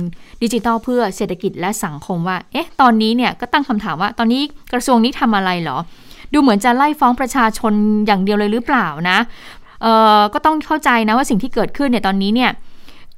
[0.42, 4.42] ดิจิทัลเพื่อเศรษฐกิจและสังคมว่า เอ๊ะ ตอนนี้เนี่ยก็ตั้งคำถามว่า ตอนนี้
[4.72, 5.78] กระทรวงนี้ทำอะไรเหรอ
[6.32, 7.72] ดูเหมือนจะไล่ฟ้องประชาชน
[8.06, 9.18] อย่างเดียวเลยหรือเปล่านะ
[9.82, 12.50] เอ่อก็ต้องเข้าใจนะว่าสิ่งที่เกิดขึ้นเนี่ยตอนนี้เนี่ย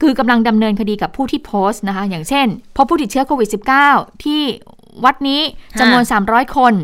[0.03, 3.49] คือกำลังดำเนินคดีกับผู้ที่โพสต์นะคะ อย่างเช่น พบผู้ติดเชื้อโควิด
[3.86, 4.42] -19 ที่
[5.05, 5.40] วัดนี้
[5.80, 6.74] จำนวน 300 คน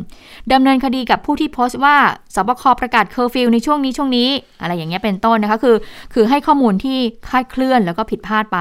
[0.52, 1.96] ดำเนินคดีกับผู้ที่โพสต์ว่า
[2.34, 4.28] สบคประกาศเคอร์ฟิวในช่วงนี้ช่วงนี้
[4.60, 5.76] อะไรอย่างเงี้ยเป็นต้นนะคะคือ
[6.14, 8.58] คือให้ข้อมูลที่คลาดเคลื่อนแล้วก็ผิดพลาดไป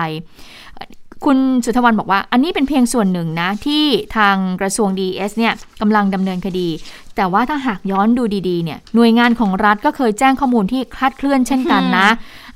[1.25, 3.83] คุณสุทธวันบอกว่า อันนี้เป็นเพียงส่วนหนึ่งนะ ที่
[4.17, 6.67] ทางกระทรวง DS เนี่ยกำลังดำเนินคดี
[7.15, 12.07] แต่ว่าถ้าหากย้อนดูดีๆเนี่ยหน่วยงานของรัฐก็เคยแจ้งข้อมูลที่คลาดเคลื่อนเช่นกันนะ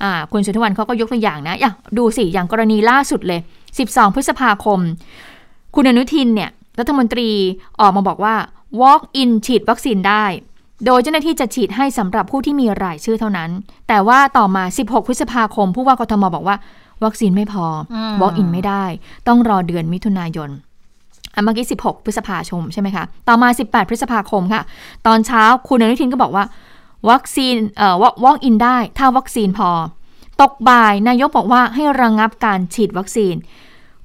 [0.02, 3.40] อ่าคุณสุทธวันเขาก็ยกตัวอย่างนะอย่างดูสิอย่างกรณีล่าสุดเลย
[3.78, 4.78] 12 พฤษภาคม
[5.74, 7.30] คุณอนุทินเนี่ย รัฐมนตรี
[7.80, 8.34] ออกมาบอกว่า
[8.80, 10.24] walk in ฉีดวัคซีนได้
[10.86, 13.50] โดยเจ้าหน้าที่จะฉีดให้สำหรับผู้ที่มีรายชื่อเท่านั้น
[13.88, 16.56] แต่ว่าต่อมา 16 พฤษภาคม ผู้ว่ากทมบอกว่า
[17.04, 18.84] วัคซีนไม่พออม walk in ไม่ได้
[19.28, 20.50] ต้องรอเดือนมิถุนายน
[21.34, 24.62] อะเมื่อกี้ 16 พฤษภาคมใช่ไหมคะ ต่อมา 18 พฤษภาคมค่ะ
[25.06, 26.44] ตอนเช้าคุณอนุทินก็บอกว่า
[27.10, 27.94] วัคซีนเอ่อ
[28.24, 29.70] walk in ได้ ถ้าวัคซีนพอ
[30.42, 33.34] ตกบ่ายนายกบอกว่าให้ระงงับการฉีดวัคซีน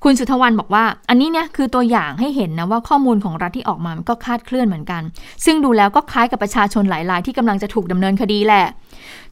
[0.03, 5.01] คุณสุทธวันบอกว่า อันนี้เนี่ยคือตัวอย่างให้เห็นนะว่าข้อมูลของรัฐที่ออกมามันก็คลาดเคลื่อนเหมือนกัน
[5.45, 8.65] ซึ่งดูแล้วก็คล้ายกับประชาชนหลายรายที่กำลังจะถูกดำเนินคดีแหละ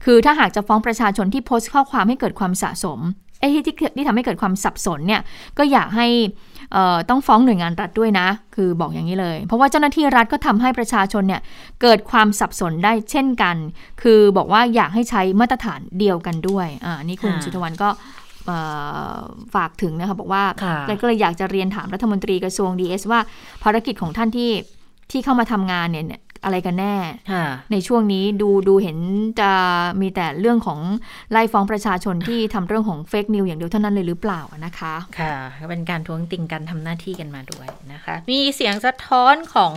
[0.05, 2.99] คือถ้าหากจะฟ้องประชาชนที่โพสต์ข้อความให้เกิดความสะสม
[3.39, 5.21] ไอ้ที่ที่ที่ทำให้เกิดความสับสนเนี่ย
[5.57, 6.07] ก็อยากให้
[6.73, 11.41] เอ่อต้องฟ้องหน่วยงานรัฐด้วยนะ คือบอกอย่างนี้เลย เพราะว่าเจ้าหน้าที่รัฐก็ทำให้ประชาชนเนี่ย
[11.81, 13.55] เกิดความสับสนได้เช่นกัน
[14.01, 18.26] คือบอกว่าอยากให้ใช้มาตรฐานเดียวกันด้วยอ่านี่คุณค่ะสุทธวันก็เอ่อ
[19.55, 23.19] ฝากถึงนะคะบอกว่าค่ะก็เลยอยากจะเรียนถามรัฐมนตรีกระทรวง DS ว่า
[23.63, 24.51] ภารกิจของท่านที่
[25.11, 26.95] ที่เข้ามาทำงานเนี่ยเนี่ยอะไรกันแน่
[27.31, 28.97] ค่ะในช่วงนี้ดูดูเห็น
[29.41, 29.51] จะ
[30.01, 30.79] มีแต่เรื่องของ
[31.31, 39.73] ไล่ฟ้องประชาชนที่ทำเรื่องของเฟกนิวอย่างเดียวเท่านั้นเลยหรือเปล่านะคะ ค่ะก็เป็นการทวงติงกันทำหน้าที่กันมาด้วยนะคะ มีเสียงสะท้อนของ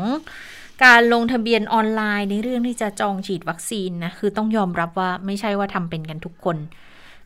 [0.85, 6.57] การลงทะเบียนออนไลน์ในเรื่องที่จะจองฉีดวัคซีนนะ คือต้องยอมรับว่าไม่ใช่ว่าทำเป็นกันทุกคน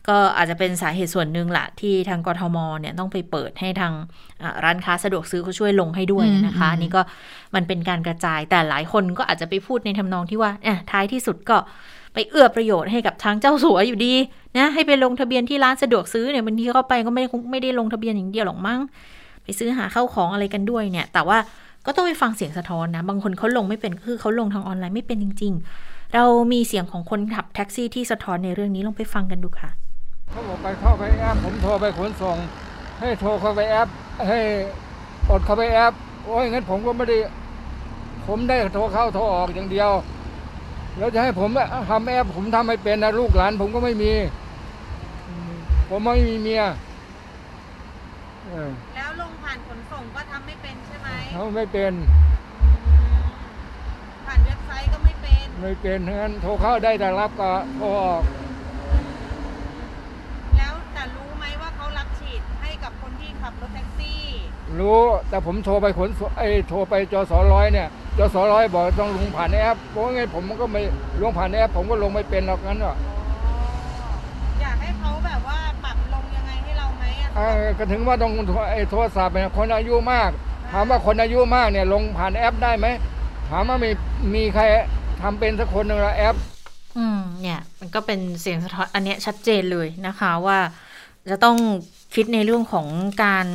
[0.08, 3.92] ก็อาจจะเป็นสาเหตุส่วนหนึ่งแหละที่ทางกทมเนี่ยต้องไปเปิดให้ทาง
[4.42, 7.02] อ่าร้านค้าสะดวกซื้อเขาช่วยลงให้ด้วยนะคะอืมอันนี่ก็
[7.54, 11.56] มันเป็นการกระจายแต่หลายคนก็อาจจะไปพูดในทำนองที่ว่าเอ่ท้ายที่สุดก็
[12.14, 14.14] ไปเอื้อประโยชน์ให้กับทางเจ้าสัวอยู่ดี
[14.56, 18.80] นะให้ไปลงทะเบียนที่ร้านสะดวกซื้อเนี่ยบางทีเข้าไปก็ไม่ได้ไม่ได้ลงทะเบียนอย่างเดียวหรอกมั้ง
[19.42, 21.38] ไปซื้อหาเข้าของอะไรกันด้วยเนี่ย แต่ว่า
[21.86, 25.52] ก็ต้องไปฟังเสียงสะท้อนนะ บางคนเขาลงไม่เป็นคือเขาลงทางออนไลน์ไม่เป็นจริง
[25.84, 29.70] ๆ เรามีเสียงของคนขับแท็กซี่ที่สะท้อนในเรื่องนี้ลองไปฟังกันดูค่ะ
[30.34, 32.36] เขาบอกไปเข้าไปแอปผมโทรไปขนส่ง
[33.00, 33.88] ให้โทรเข้าไปแอป
[34.28, 34.38] ให้
[35.28, 35.92] กดเข้าไปแอป
[36.26, 37.18] โอ้ยงั้นผมก็ไม่ได้
[38.26, 39.90] ผมได้โทรเข้าโทรออกอย่างเดียว
[40.98, 41.50] แล้วจะให้ผม
[41.90, 44.12] ทำแอป ผมทำไม่เป็นนะลูกหลาน ผมก็ไม่มี
[45.28, 45.52] อืม
[45.88, 46.62] ผมไม่มีเมีย
[48.46, 51.92] เออแล้วลงผ่านขนส่งก็ทำไม่เป็นใช่ไหมเขาไม่เป็น
[54.26, 58.22] ผ่านเว็บไซต์ก็ไม่เป็น ไม่เป็นงั้นโทรเข้าได้แต่รับก็โทรออก
[60.56, 64.20] แล้วแต่รู้ไหมว่าเขารับฉีดให้กับคนที่ขับรถแท็กซี่
[64.80, 64.98] รู้
[65.28, 70.82] แต่ผมโทรไปขนส่งไอ้ยโทรไปจสร้อยเนี่ยจสร้อยบอกต้องลงผ่านแอปเพราะไงผมก็ไม่
[71.22, 72.96] ลงผ่านแอปผมก็ลงไม่เป็นหรอกงั้นอะ
[74.60, 80.30] อยากให้เขาแบบว่าปรับลงยังไงให้เราไหมอะเออก็ถึงว่าต้องโทรไอ้โทรศัพท์เนี่ยคนอายุมาก
[80.72, 82.86] ถามว่าคนอายุมากเนี่ยลงผ่านแอปได้ไหม
[83.50, 83.90] ถามว่ามี
[84.34, 84.62] มีใคร
[85.22, 86.36] ทำเป็นสักคนหนึ่งละแอป
[86.98, 90.58] อืมเนี่ย มันก็เป็นเสียงสะท้อนอันเนี้ยชัดเจนเลยนะคะว่า
[91.30, 91.56] จะต้อง
[92.14, 92.86] คิดในเรื่องของ
[93.24, 93.46] การ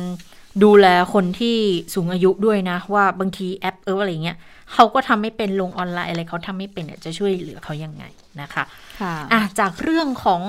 [0.64, 1.56] ดูแลคนที่
[1.94, 4.38] สูงอายุด้วยนะ ว่าบางทีแอปเอออะไรเงี้ย
[4.72, 8.04] เขาก็ทำไม่เป็นลงออนไลน์อะไรเขาทำไม่เป็นเนี่ยจะช่วยเหลือเขายังไง
[8.40, 8.64] นะคะ
[9.00, 10.42] ค่ะอะจากเรื่องของ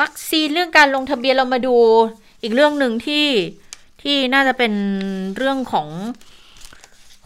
[0.00, 1.76] วัคซีนเรื่องการลงทะเบียนเรามาดู
[2.42, 3.26] อีกเรื่องหนึ่งที่
[4.02, 4.72] ที่น่าจะเป็น
[5.36, 5.88] เรื่องของ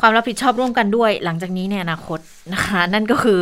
[0.01, 2.21] ความรับผิดชอบร่วมกันด้วย หลังจากนี้ในอนาคต
[2.53, 3.41] นะคะนั่นก็คือ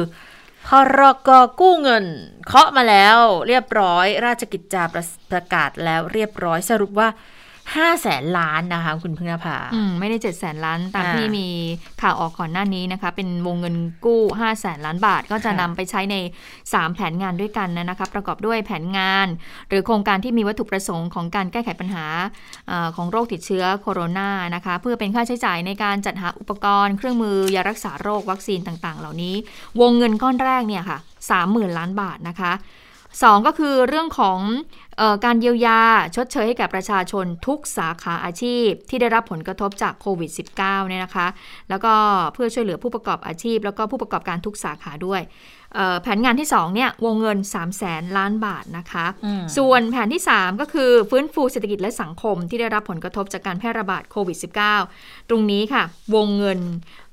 [0.66, 0.68] พ
[0.98, 1.30] รก
[1.60, 2.04] กู้เงิน
[2.46, 3.18] เคาะมาแล้ว
[3.48, 7.08] เรียบร้อย ราชกิจจาประประกาศแล้วเรียบร้อยสรุปว่า
[7.76, 11.48] ห้าแสนล้านนะคะ คุณพึ่งนภาอืมไม่ได้7จ็ดแสนล้าน ตามอ่าที่มี
[12.02, 16.16] ข่าวออกก่อนหน้านี้นะคะ เป็นวงเงินกู้5 0 0แสนล้านบาท ก็จะค่ะนำไปใช้ใน
[16.56, 19.26] 3 แผนงานด้วยกันนะคะ ประกอบด้วยแผนงาน
[19.68, 22.06] หรือโครงการที่มีวัตถุประสงค์ของการแก้ไขปัญหา
[22.68, 29.34] เออของโรคติดเชื้อโคโรนานะคะ เพื่อเป็นค่าใช้จ่ายในการจัดหาอุปกรณ์ เครื่องมือยารักษาโรควัคซีนต่าง ๆ เหล่านี้
[29.80, 30.98] วงเงินก้อนแรกเนี่ยค่ะ
[31.38, 32.52] 30,000ล้านบาทนะคะ
[33.22, 34.38] สองก็คือเรื่องของ
[34.91, 34.91] เออ
[35.24, 35.80] การเยียวยา
[36.16, 40.30] ชดเชยให้กับประชาชนทุกสาขาอาชีพ ที่ได้รับผลกระทบจากโควิด
[40.60, 41.26] -19 เนี่ยนะคะ
[41.70, 41.94] แล้วก็
[42.34, 45.20] เพื่อช่วยเหลือผู้ประกอบอาชีพ แล้วก็ผู้ประกอบการทุกสาขาด้วย
[45.74, 54.38] เอ่อแผนงานที่2เนี่ยวงเงิน 3 0 0แสนล้านบาทนะคะอืมส่วนแผนที่ 3 ก็คือฟื้นฟูเศรษฐกิจและสังคมที่ได้รับผลกระทบจากการแพร่ระบาดโควิด
[54.82, 55.82] -19 ตรงนี้ค่ะ
[56.14, 56.58] วงเงิน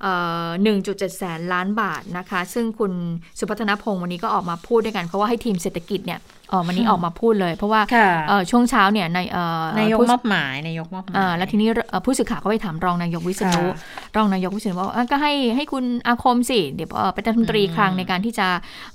[0.01, 0.13] เอ่
[0.45, 0.47] อ
[0.83, 2.93] 1.7 แสนล้านบาทนะคะ ซึ่งคุณ
[3.39, 6.21] สุพัฒนพงศ์วันนี้ก็ออกมาพูดด้วยกันเพราะว่าให้ทีมเศรษฐกิจเนี่ย
[6.51, 18.47] ออกวันนี้ออกมาพูดเลย เพราะว่าค่ะเอ่อช่วงเช้าเนี่ยในเอ่อนายกผู้มอบหมายนายกมอบหมายอ่าแล้วทีนี้เอ่อผู้สื่อข่าวก็ไปถามรองนายกวิษณุค่ะรองนายกวิษณุบอกว่าอะก็ให้ให้คุณอาคมสิเดี๋ยวเอ่อเป็นรัฐมนตรีอืมคลังในการที่จะ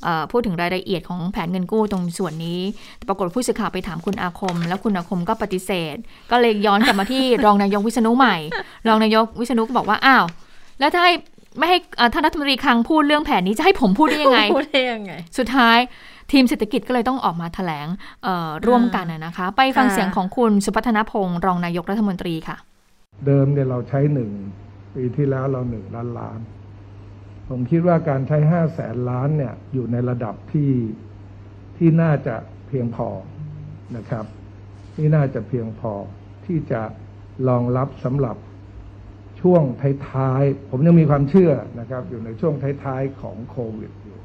[0.02, 2.61] เอ่อพูดถึงรายละเอียดของแผนเงินกู้ตรงส่วนนี้
[2.96, 5.96] แต่ปรากฏผู้สื่อข่าวไปถามคุณอาคม แล้วคุณอาคมก็ปฏิเสธ
[6.30, 8.36] ก็เลยย้อนกลับมาที่รองนายกวิษณุใหม่
[8.88, 10.24] รองนายกวิษณุก็บอกว่าอ้าว
[10.80, 11.14] แล้วถ้าให้
[11.59, 15.78] ไม่ให้เอ่อท่านรัฐมนตรีคลังพูดเรื่องแผนนี้จะให้ผมพูดได้ยังไงพูดได้ยังไงสุดท้าย
[16.33, 17.87] ทีมเศรษฐกิจก็เลยต้องออกมาแถลง
[18.25, 22.57] เอ่อร่วมกันนะนะคะ ไปฟังค่ะเสียงของคุณสุพัฒนพงศ์รองนายกรัฐมนตรีค่ะ
[23.27, 24.31] เดิมเนี่ยเราใช้หนึ่ง
[24.95, 26.39] ปีที่แล้วเราหนึ่งล้านล้าน
[27.49, 30.72] ผมคิดว่าการใช้ห้าแสนล้านเนี่ยอยู่ในระดับที่
[31.77, 32.37] ที่น่าจะ
[32.68, 33.09] เพียงพอ
[33.97, 34.25] นะครับ
[34.95, 35.93] ที่น่าจะเพียงพอ
[36.47, 36.83] ที่จะ
[37.49, 38.37] รองรับสำหรับ
[39.41, 39.62] ช่วง
[40.11, 42.55] ท้ายๆ ผมยังมีความเชื่อนะครับ อยู่ในช่วง
[42.85, 44.18] ท้ายๆ ของโควิดอยู่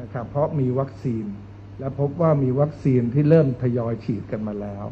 [0.00, 1.24] นะครับ เพราะมีวัคซีน
[1.78, 4.84] และพบว่ามีวัคซีนที่เริ่มทยอยฉีดกันมาแล้ว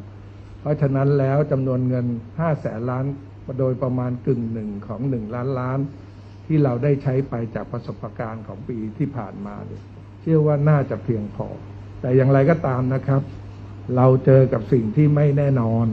[0.60, 2.06] เพราะฉะนั้นแล้วจำนวนเงิน
[2.38, 3.04] 5 แสนล้าน
[3.58, 5.78] โดยประมาณกึ่งหนึ่งของ 1 ล้านล้าน
[6.46, 9.82] ที่เราได้ใช้ไปจากประสบการณ์ของปีที่ผ่านมาเนี่ย
[10.20, 11.48] เชื่อว่าน่าจะเพียงพอ
[12.00, 13.22] แต่อย่างไรก็ตามนะครับ
[13.96, 15.86] เราเจอกับสิ่งที่ไม่แน่นอน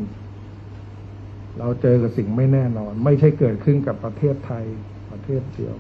[1.60, 4.66] เราเจอกับสิ่งไม่แน่นอน ไม่ใช่เกิดขึ้นกับประเทศไทย
[5.12, 5.76] ประเทศเดียว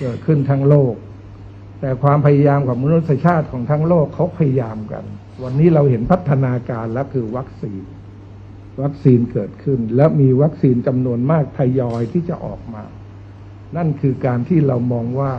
[0.00, 0.94] เกิดขึ้นทั้งโลก
[1.80, 5.04] แต่ความพยายามของมนุษยชาติของทั้งโลกเขาพยายามกัน
[5.42, 7.82] วันนี้เราเห็นพัฒนาการแล้วคือวัคซีน
[8.82, 12.84] วัคซีนเกิดขึ้น และมีวัคซีนจำนวนมากทยอยที่จะออกมา
[13.76, 15.32] นั่นคือการที่เรามองว่า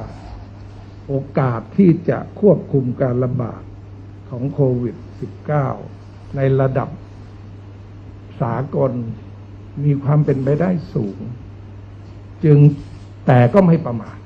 [1.08, 3.62] โอกาสที่จะควบคุมการระบาด
[4.30, 4.96] ของโควิด
[5.66, 6.90] -19 ในระดับ
[8.42, 8.92] สากล
[9.84, 11.18] มีความเป็นไปได้สูง
[12.44, 12.58] จึง
[13.28, 14.18] แต่ก็ไม่ประมาท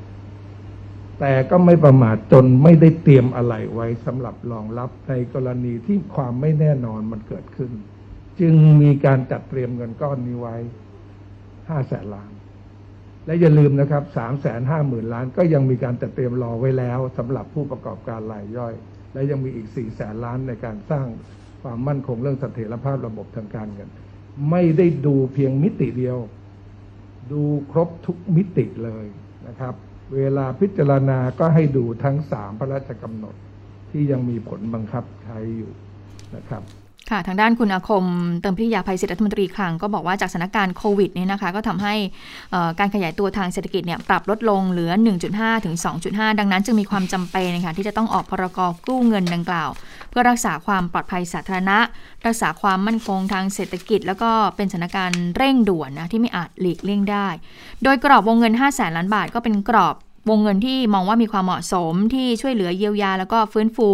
[1.20, 7.72] แต่ก็ไม่ประมาทจนไม่ได้เตรียมอะไรไว้สำหรับรองรับในกรณีที่ความไม่แน่นอนมันเกิดขึ้น
[8.40, 10.56] จึงมีการจัดเตรียมเงินก้อนนี้ไว้
[11.70, 12.32] ห้าแสนล้าน
[13.26, 18.74] และอย่าลืมนะครับสามแสนห้าหมื่นล้าน ก็ยังมีการจัดเตรียมรอไว้แล้วสำหรับผู้ประกอบการรายย่อย
[19.14, 21.08] และยังมีอีกสี่แสนล้านในการสร้าง
[21.64, 23.90] ความมั่นคงเรื่องเสถียรภาพระบบทางการเงิน
[24.52, 26.18] ไม่ได้ดูเพียงมิติเดียว
[27.32, 27.42] ดู
[27.72, 29.06] ครบทุกมิติเลย
[29.48, 29.76] นะครับ
[30.14, 33.36] เวลาพิจารณาก็ให้ดูทั้งสามพระราชกำหนด
[33.92, 35.72] ที่ยังมีผลบังคับใช้อยู่
[36.36, 36.64] นะครับ
[37.12, 38.06] ค่ะ ทางด้านคุณอาคม
[38.42, 41.94] เติมพิทยาภัยศิษย์รัฐมนตรีคลังก็บอกว่าจากสถานการณ์โควิดเนี่ยนะคะ ก็ทำให้
[42.80, 44.92] การขยายตัวทางเศรษฐกิจเนี่ยปรับลดลงเหลือ
[45.30, 45.76] 1.5 ถึง
[46.08, 49.70] 2.5 ดังนั้นจึงมีความจำเป็นนะคะที่จะต้องออกพรกกู้เงินดังกล่าว
[50.10, 51.78] เพื่อรักษาความปลอดภัยสาธารณะ
[52.26, 57.28] รักษาความมั่นคงทางเศรษฐกิจ แล้วก็เป็นสถานการณ์เร่งด่วนนะที่ไม่อาจหลีกเลี่ยงได้
[57.84, 59.96] โดยกรอบวงเงิน 5 0 0แสนล้านบาทก็เป็นกรอบ
[60.30, 63.90] วงเงินที่มองว่ามีความเหมาะสมที่ช่วยเหลือเยียวยา แล้วก็ฟื้นฟู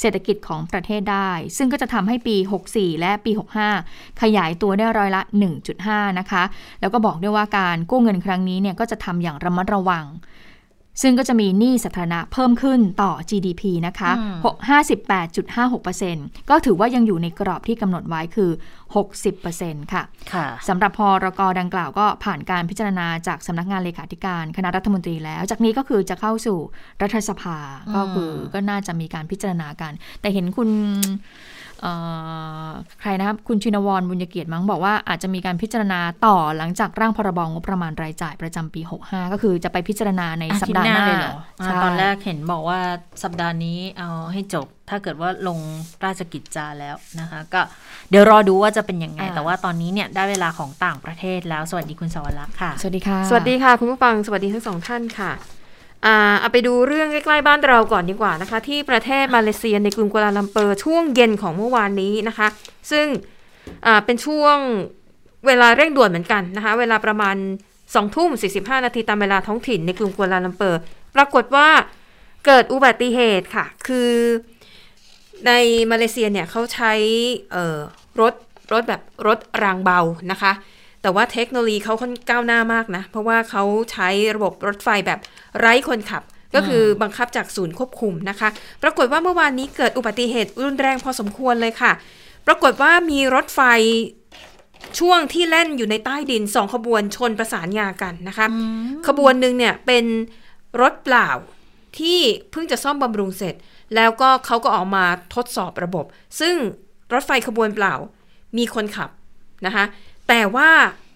[0.00, 2.36] เศรษฐกิจของประเทศได้ ซึ่งก็จะทำให้ปี
[2.68, 3.30] 64 และปี
[3.76, 5.22] 65 ขยายตัวได้ร้อยละ
[5.70, 6.42] 1.5 นะคะ
[6.80, 10.04] แล้วก็บอกด้วยว่าการกู้เงินครั้งนี้เนี่ยก็จะทำอย่างระมัดระวัง
[11.02, 14.36] ซึ่งก็จะมีหนี้สาธารณะเพิ่มขึ้นต่อ GDP นะคะอืม
[14.78, 18.50] 58.56%ก็ถือว่ายังอยู่ในกรอบที่กำหนดไว้คือ
[19.20, 26.58] 60%ค่ะค่ะสำหรับพรกดังกล่าวก็ผ่านการพิจารณาจากสำนักงานเลขาธิการคณะรัฐมนตรีแล้ว จากนี้ก็คือจะเข้าสู่
[27.02, 27.56] รัฐสภา
[27.88, 31.59] อืมก็คือก็น่าจะมีการพิจารณากัน แต่เห็นคุณเอ่อ
[33.00, 42.80] ใครนะครับคุณชินวรบุญยเกียรติมั้งบอกว่าอาจจะมีการพิจารณาต่อหลังจากร่างพรบงบประมาณรายจ่ายประจำปี 65 ก็คือจะไปพิจารณาในสัปดาห์หน้าเลยเหรออ่าใช่ตอนแรกเห็นบอกว่า
[43.22, 45.58] สัปดาห์นี้เอาให้จบ ถ้าเกิดว่าลง
[46.04, 47.60] ราชกิจจาแล้วนะคะ ก็
[48.10, 55.32] เดี๋ยวรอดูว่าจะเป็นยังไง แต่ว่าตอนนี้เนี่ยได้เวลาของต่างประเทศแล้ว สวัสดีคุณสวรักษ์ค่ะ สวัสดีค่ะ สวัสดีค่ะ คุณผู้ฟัง สวัสดีทั้งสองท่านค่ะ
[56.06, 62.48] อ่าเอาไปดูเรื่องใกล้ๆบ้านเราก่อนดีกว่านะคะ ที่ประเทศมาเลเซียในกรุงกัวลาลัมเปอร์ช่วงเย็นของเมื่อวานนี้นะคะ
[62.90, 63.06] ซึ่ง
[63.86, 64.56] อ่าเป็นช่วง
[65.46, 67.36] เวลาเร่งด่วนเหมือนกันนะคะ เวลาประมาณ
[67.80, 70.80] 2ทุ่ม45 นาทีตามเวลาท้องถิ่นในกรุงกัวลาลัมเปอร์
[71.16, 71.68] ปรากฏว่า
[72.46, 74.10] เกิดอุบัติเหตุค่ะ คือ
[75.46, 75.52] ใน
[75.90, 76.92] มาเลเซียเนี่ยเขาใช้
[77.52, 77.78] เอ่อ
[78.20, 78.34] รถ
[78.72, 80.52] รถแบบรถรางเบานะคะ
[81.02, 85.18] แต่ว่าเทคโนโลยีเขาค่อนก้าวหน้ามากนะ เพราะว่าเขาใช้ระบบรถไฟแบบ
[85.58, 86.22] ไร้คนขับ
[86.54, 88.48] ก็คือบังคับจากศูนย์ควบคุมนะคะ
[88.82, 91.92] ปรากฏว่าเมื่อวานนี้เกิดอุบัติเหตุรุนแรงพอสมควรเลยค่ะ
[92.46, 93.60] ปรากฏว่ามีรถไฟ
[94.98, 98.46] ช่วงที่แล่นอยู่ในใต้ดินสองขบวนชนประสานงากันนะคะ
[99.06, 100.04] ขบวนหนึ่งเนี่ยเป็น
[100.80, 101.28] รถเปล่า
[101.98, 102.18] ที่
[102.50, 103.54] เพิ่งจะซ่อมบำรุงเสร็จ
[103.94, 106.04] แล้วก็เขาก็ออกมาทดสอบระบบ
[106.40, 106.54] ซึ่ง
[107.12, 107.94] รถไฟขบวนเปล่า
[108.58, 109.10] มีคนขับ
[109.66, 109.84] นะคะ
[110.30, 110.70] แต่ว่า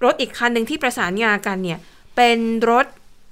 [0.05, 1.79] รถอีกคันหนึ่งที่ประสานงากันเนี่ย
[2.17, 2.39] เป็น
[2.71, 2.87] รถ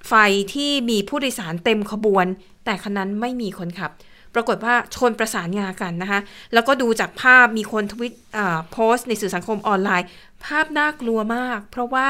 [0.08, 0.14] ไฟ
[0.54, 2.26] ที่มีผู้โดยสารเต็มขบวน
[2.64, 3.90] แต่คันนั้นไม่มีคนขับ
[4.34, 6.20] ปรากฏว่าชนประสานงากันนะคะ
[6.52, 10.06] แล้วก็ดูจากภาพมีคนทวิตอ่าโพสต์ในสื่อสังคมออนไลน์
[10.44, 12.08] ภาพน่ากลัวมาก เพราะว่า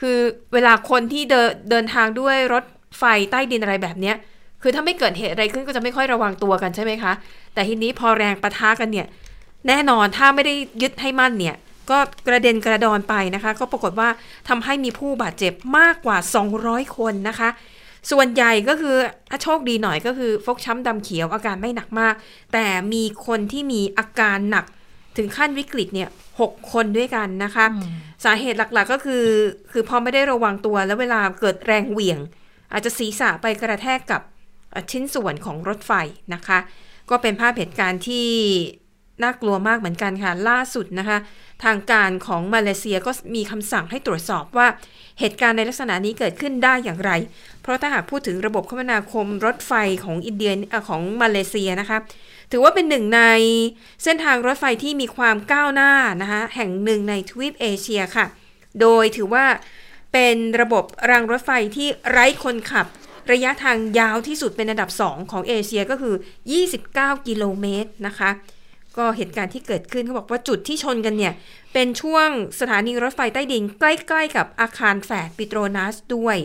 [0.00, 0.18] คือ
[0.52, 2.64] เวลาคนที่เดินเดินทางด้วยรถ
[2.98, 4.16] ไฟใต้ดินอะไรแบบเนี้ย
[4.62, 7.12] คือถ้าไม่เกิดเหตุอะไรขึ้นก็จะไม่ค่อยระวังตัวกันใช่ไหมคะ
[7.54, 9.06] แต่ทีนี้พอแรงประทะกันเนี่ย
[9.68, 11.56] แน่นอนถ้าไม่ได้ยึดให้มั่นเนี่ย
[11.90, 14.08] ก็กระเด็นกระดอนไปนะคะ ก็ปรากฏว่า
[14.48, 16.18] ทำให้มีผู้บาดเจ็บมากกว่า
[16.56, 17.48] 200 คนนะคะ
[18.10, 18.96] ส่วนใหญ่ก็คือ
[19.30, 22.14] ถ้าโชคดีหน่อยก็คือ ฟกช้ำดำเขียวอาการไม่หนักมาก
[22.52, 24.64] แต่มีคนที่มีอาการหนัก
[25.16, 26.08] ถึงขั้นวิกฤตเนี่ย
[26.40, 27.66] หกคนด้วยกันนะคะ
[28.24, 29.24] สาเหตุหลักๆก็คือ
[29.72, 32.18] คือพอไม่ได้ระวังตัวแล้วเวลาเกิดแรงเหวี่ยง
[32.72, 34.22] อาจจะศีรษะไปกระแทกกับ
[34.70, 35.92] เอ่อชิ้นส่วนของรถไฟ
[36.34, 36.58] นะคะ
[37.10, 38.28] ก็เป็นภาพเหตุการณ์ที่
[39.22, 41.18] น่ากลัวมากเหมือนกันค่ะ ล่าสุดนะคะ
[41.64, 44.66] ทางการของมาเลเซียก็มีคำสั่งให้ตรวจสอบว่า
[45.20, 47.10] เหตุการณ์ในลักษณะนี้เกิดขึ้นได้อย่างไร
[47.62, 49.72] เพราะถ้าหากพูดถึงระบบคมนาคมรถไฟ
[50.04, 50.52] ของอินเดีย
[50.88, 51.98] ของมาเลเซียนะคะ
[52.52, 53.22] ถือว่าเป็นหนึ่งใน
[54.04, 55.92] เส้นทางรถไฟที่มีความก้าวหน้า
[56.22, 58.26] นะคะแห่งหนึ่งในทวีปเอเชียค่ะ
[58.80, 59.44] โดยถือว่า
[60.12, 62.86] เป็นระบบรางรถไฟที่ไร้คนขับ
[63.32, 66.14] ระยะทางยาวที่สุดเป็นอันดับ 2 ของเอเชียก็คือ
[66.70, 68.30] 29 กิโลเมตรนะคะ
[68.96, 71.32] ก็เหตุการณ์ที่เกิดขึ้นเขาบอกว่าจุดที่ชนกันเนี่ย
[71.72, 72.28] เป็นช่วง
[72.60, 76.36] สถานีรถไฟใต้ดิน ใกล้ๆกับอาคารแฝดปิโตรนัสด้วย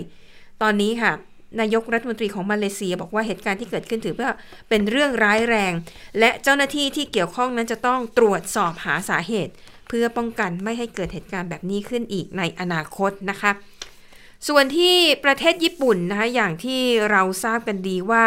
[0.61, 1.11] ตอนนี้ค่ะ
[1.59, 4.29] นายกรัฐมนตรีของมาเลเซีย บอกว่าเหตุการณ์ที่เกิดขึ้นถือว่า
[4.69, 5.73] เป็นเรื่องร้ายแรง
[6.19, 9.53] และเจ้าหน้าที่ที่เกี่ยวข้องนั้นจะต้องตรวจสอบหาสาเหตุ
[9.87, 13.51] เพื่อป้องกันไม่ให้เกิดเหตุการณ์แบบนี้ขึ้นอีกในอนาคตนะคะ
[14.47, 16.81] ส่วนที่ประเทศญี่ปุ่นนะคะอย่างที่
[17.11, 18.25] เราทราบกันดีว่า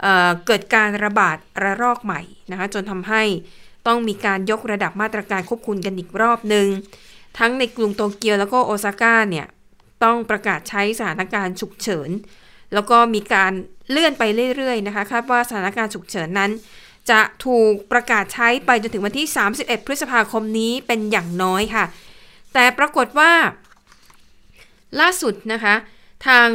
[0.00, 2.20] เเกิดการระบาดระลอกใหม่
[2.50, 3.22] นะคะจนทำให้
[3.86, 6.66] ต้องมีการยกระดับมาตรการควบคุมกันอีกรอบหนึ่ง
[7.38, 9.46] ทั้งในกรุงโตเกียวแล้วก็โอซาก้าเนี่ย
[10.04, 12.10] ต้องประกาศใช้สถานการณ์ฉุกเฉิน
[12.74, 13.52] แล้วก็มีการ
[13.90, 14.22] เลื่อนไป
[14.56, 16.50] เรื่อยๆนะคะคาดว่าสถานการณ์ฉุกเฉินนั้น
[17.10, 19.26] จะถูกประกาศใช้ไปจนถึงวันที่
[19.56, 21.84] 31 พฤษภาคมนี้เป็นอย่างน้อยค่ะ
[22.54, 23.32] แต่ปรากฏว่า
[25.00, 25.74] ล่าสุดนะคะ
[26.26, 26.48] ทาง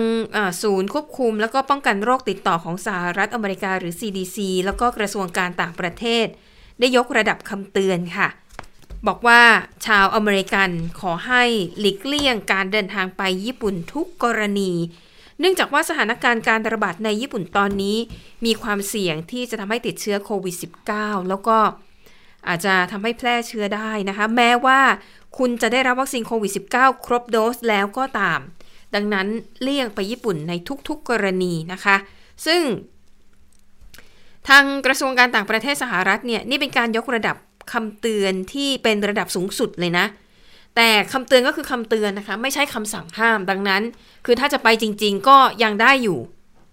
[0.61, 6.25] ศูนย์ควบคุม แล้วก็ป้องกันโรคติดต่อของสหรัฐอเมริกาหรือ CDC แล้วก็กระทรวงการต่างประเทศ
[6.79, 8.27] ได้ยกระดับคำเตือนค่ะ
[9.07, 9.41] บอกว่า
[9.85, 11.43] ชาวอเมริกันขอให้
[11.79, 14.71] หลีกเลี่ยงการเดินทางไปญี่ปุ่นทุกกรณี
[15.39, 17.97] เนื่องจากว่าสถานการณ์การระบาดในญี่ปุ่นตอนนี้
[18.45, 20.55] มีความเสี่ยงที่จะทำให้ติดเชื้อโควิด
[20.91, 21.57] -19 แล้วก็
[22.47, 24.79] อาจจะทำให้แพร่เชื้อได้นะคะ แม้ว่า
[25.37, 28.39] คุณจะได้รับวัคซีนโควิด -19 ครบโดสแล้วก็ตาม
[28.95, 29.27] ดังนั้น
[29.61, 30.53] เลี่ยงไปญี่ปุ่นใน
[30.87, 31.95] ทุกๆกรณีนะคะ
[32.45, 32.61] ซึ่ง
[34.47, 37.35] ทางกระทรวงการต่างประเทศสหรัฐเนี่ยนี่เป็นการยกระดับ
[37.73, 40.05] คำเตือนที่เป็นระดับสูงสุดเลยนะ
[40.75, 43.81] แต่คำเตือนก็คือคำเตือนนะคะ ไม่ใช่คำสั่งห้ามดังนั้น
[44.25, 46.19] คือถ้าจะไปจริง ๆ ก็ยังได้อยู่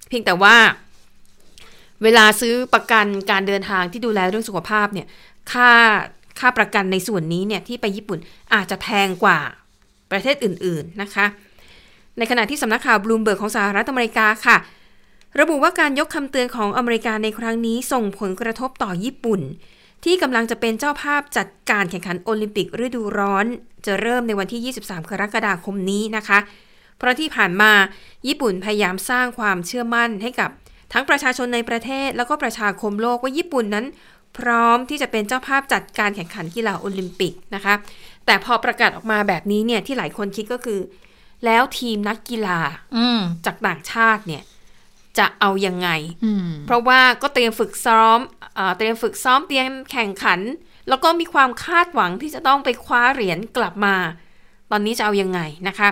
[0.08, 0.56] เพียงแต่ว่า
[2.02, 5.06] เวลาซื้อประกันการเดินทางที่ดูแลเรื่องสุขภาพเนี่ย
[5.52, 5.72] ค่า
[6.40, 8.18] ค่าประกันในส่วนนี้เนี่ยที่ไปญี่ปุ่น
[8.54, 9.38] อาจจะแพงกว่า
[10.10, 11.26] ประเทศอื่น ๆนะคะ
[12.18, 14.56] ในขณะที่สำนักข่าวบลูมเบิร์กของสหรัฐอเมริกาค่ะ
[15.40, 19.40] ระบุว่าการยกคำเตือนของอเมริกาในครั้งนี้ส่งผลกระทบต่อญี่ปุ่น
[20.04, 23.46] ที่กำลังจะเป็นเจ้าภาพจัดการแข่งขันโอลิมปิกฤดูร้อน
[23.86, 26.38] จะเริ่มในวันที่ 23 กรกฎาคมนี้นะคะ
[26.98, 27.72] เพราะที่ผ่านมา
[28.26, 30.50] ญี่ปุ่นพยายามสร้างความเชื่อมั่นให้กับ
[30.92, 33.86] ทั้งประชาชนในประเทศแล้วก็ประชาคมโลกว่าญี่ปุ่นนั้น
[34.38, 37.74] พร้อมที่จะเป็นเจ้าภาพจัดการแข่งขันกีฬาโอลิมปิกนะคะ
[38.26, 40.80] แต่พอประกาศออกมาแบบนี้เนี่ยที่หลายคนคิดก็คือ
[41.44, 42.60] แล้วทีมนักกีฬา
[43.46, 44.42] จากต่างชาติเนี่ย
[45.18, 45.88] จะเอายังไง
[46.66, 48.18] เพราะว่าก็เตรียมฝึกซ้อม
[48.58, 50.40] อเตรียมฝึกซ้อมเตรียมแข่งขัน
[50.88, 53.96] แล้วก็มีความคาดหวังที่จะต้องไปคว้าเหรียญกลับมา
[54.70, 55.88] ตอนนี้จะเอายังไงนะคะ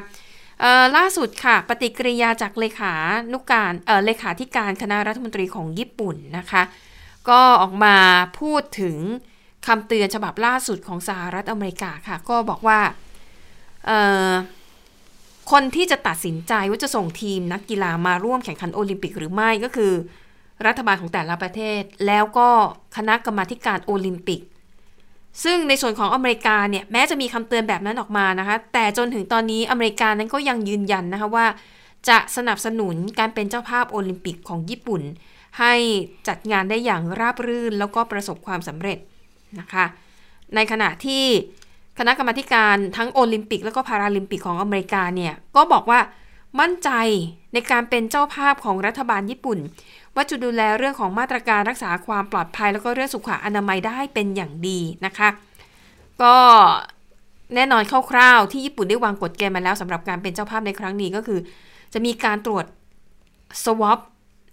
[0.96, 2.94] ล่าสุดค่ะ ปฏิกิริยาจากเลขา
[3.32, 3.72] นุกการ
[4.04, 6.62] เลขาธิการคณะรัฐมนตรีของญี่ปุ่นนะคะ
[7.28, 7.96] ก็ออกมา
[8.40, 8.96] พูดถึง
[9.66, 12.80] คำเตือนฉบับล่าสุดของสหรัฐอเมริกาค่ะ ก็บอกว่า
[15.50, 19.92] คนที่จะตัดสินใจว่าจะส่งทีมนักกีฬามาร่วมแข่งขันโอลิมปิกหรือไม่ก็คือ
[20.66, 22.48] รัฐบาลของแต่ละประเทศ แล้วก็
[22.96, 24.40] คณะกรรมาการโอลิมปิก
[25.44, 31.46] ซึ่งในส่วนของอเมริกาเนี่ยแม้จะมีคำเตือนแบบนั้นออกมานะคะ แต่จนถึงตอนนี้อเมริกานั้นก็ยังยืนยันนะคะว่า
[32.08, 35.02] จะสนับสนุนการเป็นเจ้าภาพโอลิมปิกของญี่ปุ่น
[35.58, 35.74] ให้
[36.28, 38.98] จัดงานได้อย่างราบรื่นแล้วก็ประสบความสำเร็จ
[39.60, 39.84] นะคะ
[40.54, 41.24] ในขณะที่
[41.98, 46.00] คณะกรรมาการทั้งโอลิมปิก แล้วก็พาราลิมปิกของอเมริกาเนี่ยก็บอกว่า
[46.60, 46.90] มั่นใจ
[47.52, 49.58] ในการเป็นเจ้าภาพของรัฐบาลญี่ปุ่น
[50.14, 55.28] ว่าจะดูแลเรื่องของมาตรการรักษาความปลอดภัย แล้วก็เรื่องสุขอนามัยได้เป็นอย่างดีนะคะ
[56.22, 56.36] ก็
[57.54, 61.40] แน่นอนคร่าวๆที่ญี่ปุ่นได้วางกฎเกณฑ์มาแล้วสำหรับการเป็นเจ้าภาพในครั้งนี้ก็คือ
[61.92, 62.64] จะมีการตรวจ
[63.64, 63.98] สวอป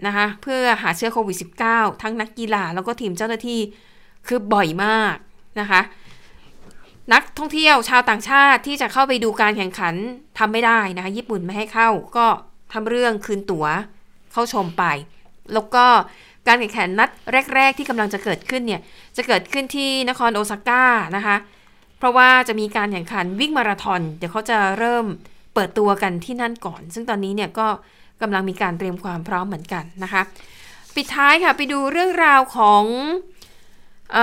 [0.08, 1.38] นะคะเพื่อหาเชื้อโควิด
[1.68, 3.60] -19 ทั้งนักกีฬาแล้วก็ทีมเจ้าหน้าที่
[4.28, 5.16] คือบ่อยมาก
[5.60, 5.82] นะคะ
[7.14, 9.96] นักท่องเที่ยวชาวต่างชาติที่จะเข้าไปดูการแข่งขัน
[10.38, 12.28] ทำไม่ได้นะคะ ญี่ปุ่นไม่ให้เข้า ก็
[12.74, 13.66] ทำเรื่องคืนตั๋ว
[14.34, 14.84] เข้าชมไป
[15.54, 15.86] แล้วก็
[16.48, 17.10] การแข่งขันนัด
[17.56, 18.82] แรก ๆ ที่กำลังจะเกิดขึ้นเนี่ย
[19.18, 20.84] จะเกิดขึ้นที่นครโอซาก้า
[21.16, 21.36] นะคะ
[21.98, 25.06] เพราะว่าจะมีการแข่งขันวิ่งมาราธอน เดี๋ยวเขาจะเริ่ม
[25.54, 27.68] เปิดตัวกันที่นั่นก่อน ซึ่งตอนนี้เนี่ยก็
[28.22, 30.22] กำลังมีการเตรียมความพร้อมเหมือนกันนะคะ
[30.96, 32.84] ปิดท้ายค่ะ ไปดูเรื่องราวของ
[34.16, 34.18] อ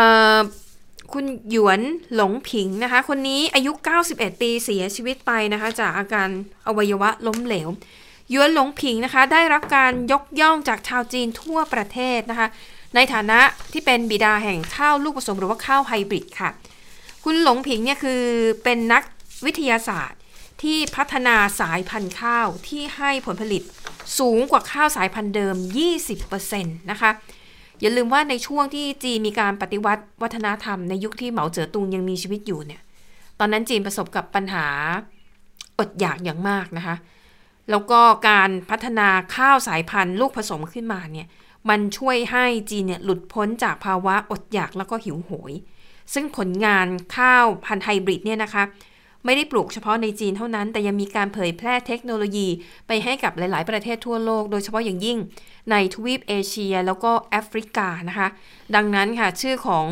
[1.13, 1.81] คุณหยวน
[2.15, 3.73] หลงผิงนะคะ คนนี้อายุ
[4.07, 6.29] 91 ปีเสียชีวิตไปนะคะ จากอาการ
[6.67, 7.69] อวัยวะล้มเหลว
[8.31, 12.49] หยวนหลงผิงนะคะ ได้รับการยกย่องจากชาวจีนทั่วประเทศนะคะ
[12.95, 13.41] ในฐานะ
[13.73, 16.51] ที่เป็นบิดาแห่งข้าวลูกผสมหรือว่าข้าวไฮบริดค่ะ
[17.25, 18.23] คุณหลงผิงเนี่ยคือ
[18.65, 19.03] เป็นนัก
[19.45, 20.21] วิทยาศาสตร์
[20.63, 23.63] ที่พัฒนาสายพันธุ์ข้าวที่ให้ผลผลิต
[24.19, 25.57] สูงกว่าข้าวสายพันธุ์เดิม
[26.23, 27.11] 20%นะคะ
[27.81, 32.83] อย่าลืมว่าในช่วงที่จีนมีการปฏิวัติวัฒนธรรมในยุคที่เหมาเจ๋อตุงยังมีชีวิตอยู่เนี่ย
[33.39, 34.67] ตอนนั้นจีนประสบกับปัญหา
[35.79, 36.97] อดอยากอย่างมากนะคะ
[37.71, 41.27] แล้วก็การพัฒนาข้าวสายพันธุ์ลูกผสมขึ้นมาเนี่ย
[41.69, 45.53] มันช่วยให้จีนเนี่ยหลุดพ้นจากภาวะอดอยากแล้วก็หิวโหย
[46.15, 48.65] ซึ่งผลงานข้าวพันธุ์ไฮบริดเนี่ยนะคะ
[49.25, 52.49] ไม่ได้ปลูกเฉพาะในจีนเท่านั้น แต่ยังมีการเผยแพร่เทคโนโลยี
[52.87, 55.19] ไปให้กับหลาย ๆ ประเทศทั่วโลก โดยเฉพาะอย่างยิ่ง
[55.71, 58.29] ในทวีปเอเชียแล้วก็แอฟริกานะคะ
[58.75, 59.87] ดังนั้นค่ะ ชื่อของ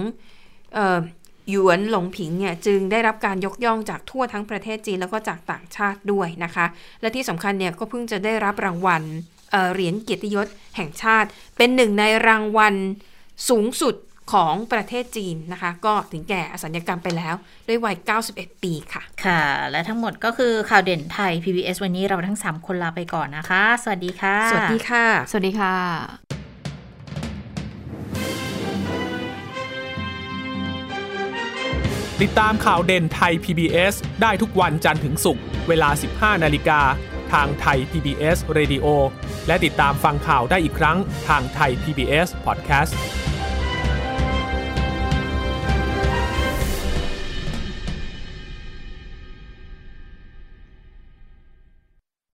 [1.51, 6.67] หยวนหลงผิงเนี่ยจึงได้รับการยกย่องจากทั่วทั้งประเทศจีนแล้วก็จากต่างชาติด้วยนะคะ
[7.01, 9.03] และที่สำคัญเนี่ยก็เพิ่งจะได้รับรางวัล
[9.73, 12.75] เหรียญเกียรติยศแห่งชาติ เป็นหนึ่งในรางวัล
[13.49, 13.95] สูงสุด
[14.33, 17.35] ของประเทศจีนนะคะ ก็ถึงแก่อสัญญกรรมไปแล้ว
[17.69, 17.97] ด้วยวัย
[18.29, 25.75] 91 ปีค่ะ ค่ะ และทั้งหมดก็คือข่าวเด่นไทย PBS วันนี้เราทั้ง 3 คนลาไปก่อนนะคะ สวัสดีค่ะ สวัสดีค่ะ สวัสดีค่ะ
[32.23, 35.89] ติดตามข่าวเด่นไทย PBS ได้ทุกวันจันทร์ถึงศุกร์เวลา
[36.37, 36.81] 15 นาฬิกา
[37.33, 38.87] ทางไทย PBS Radio
[39.47, 40.99] และติดตามฟังข่าวได้อีกครั้ง
[41.29, 42.93] ทางไทย PBS Podcast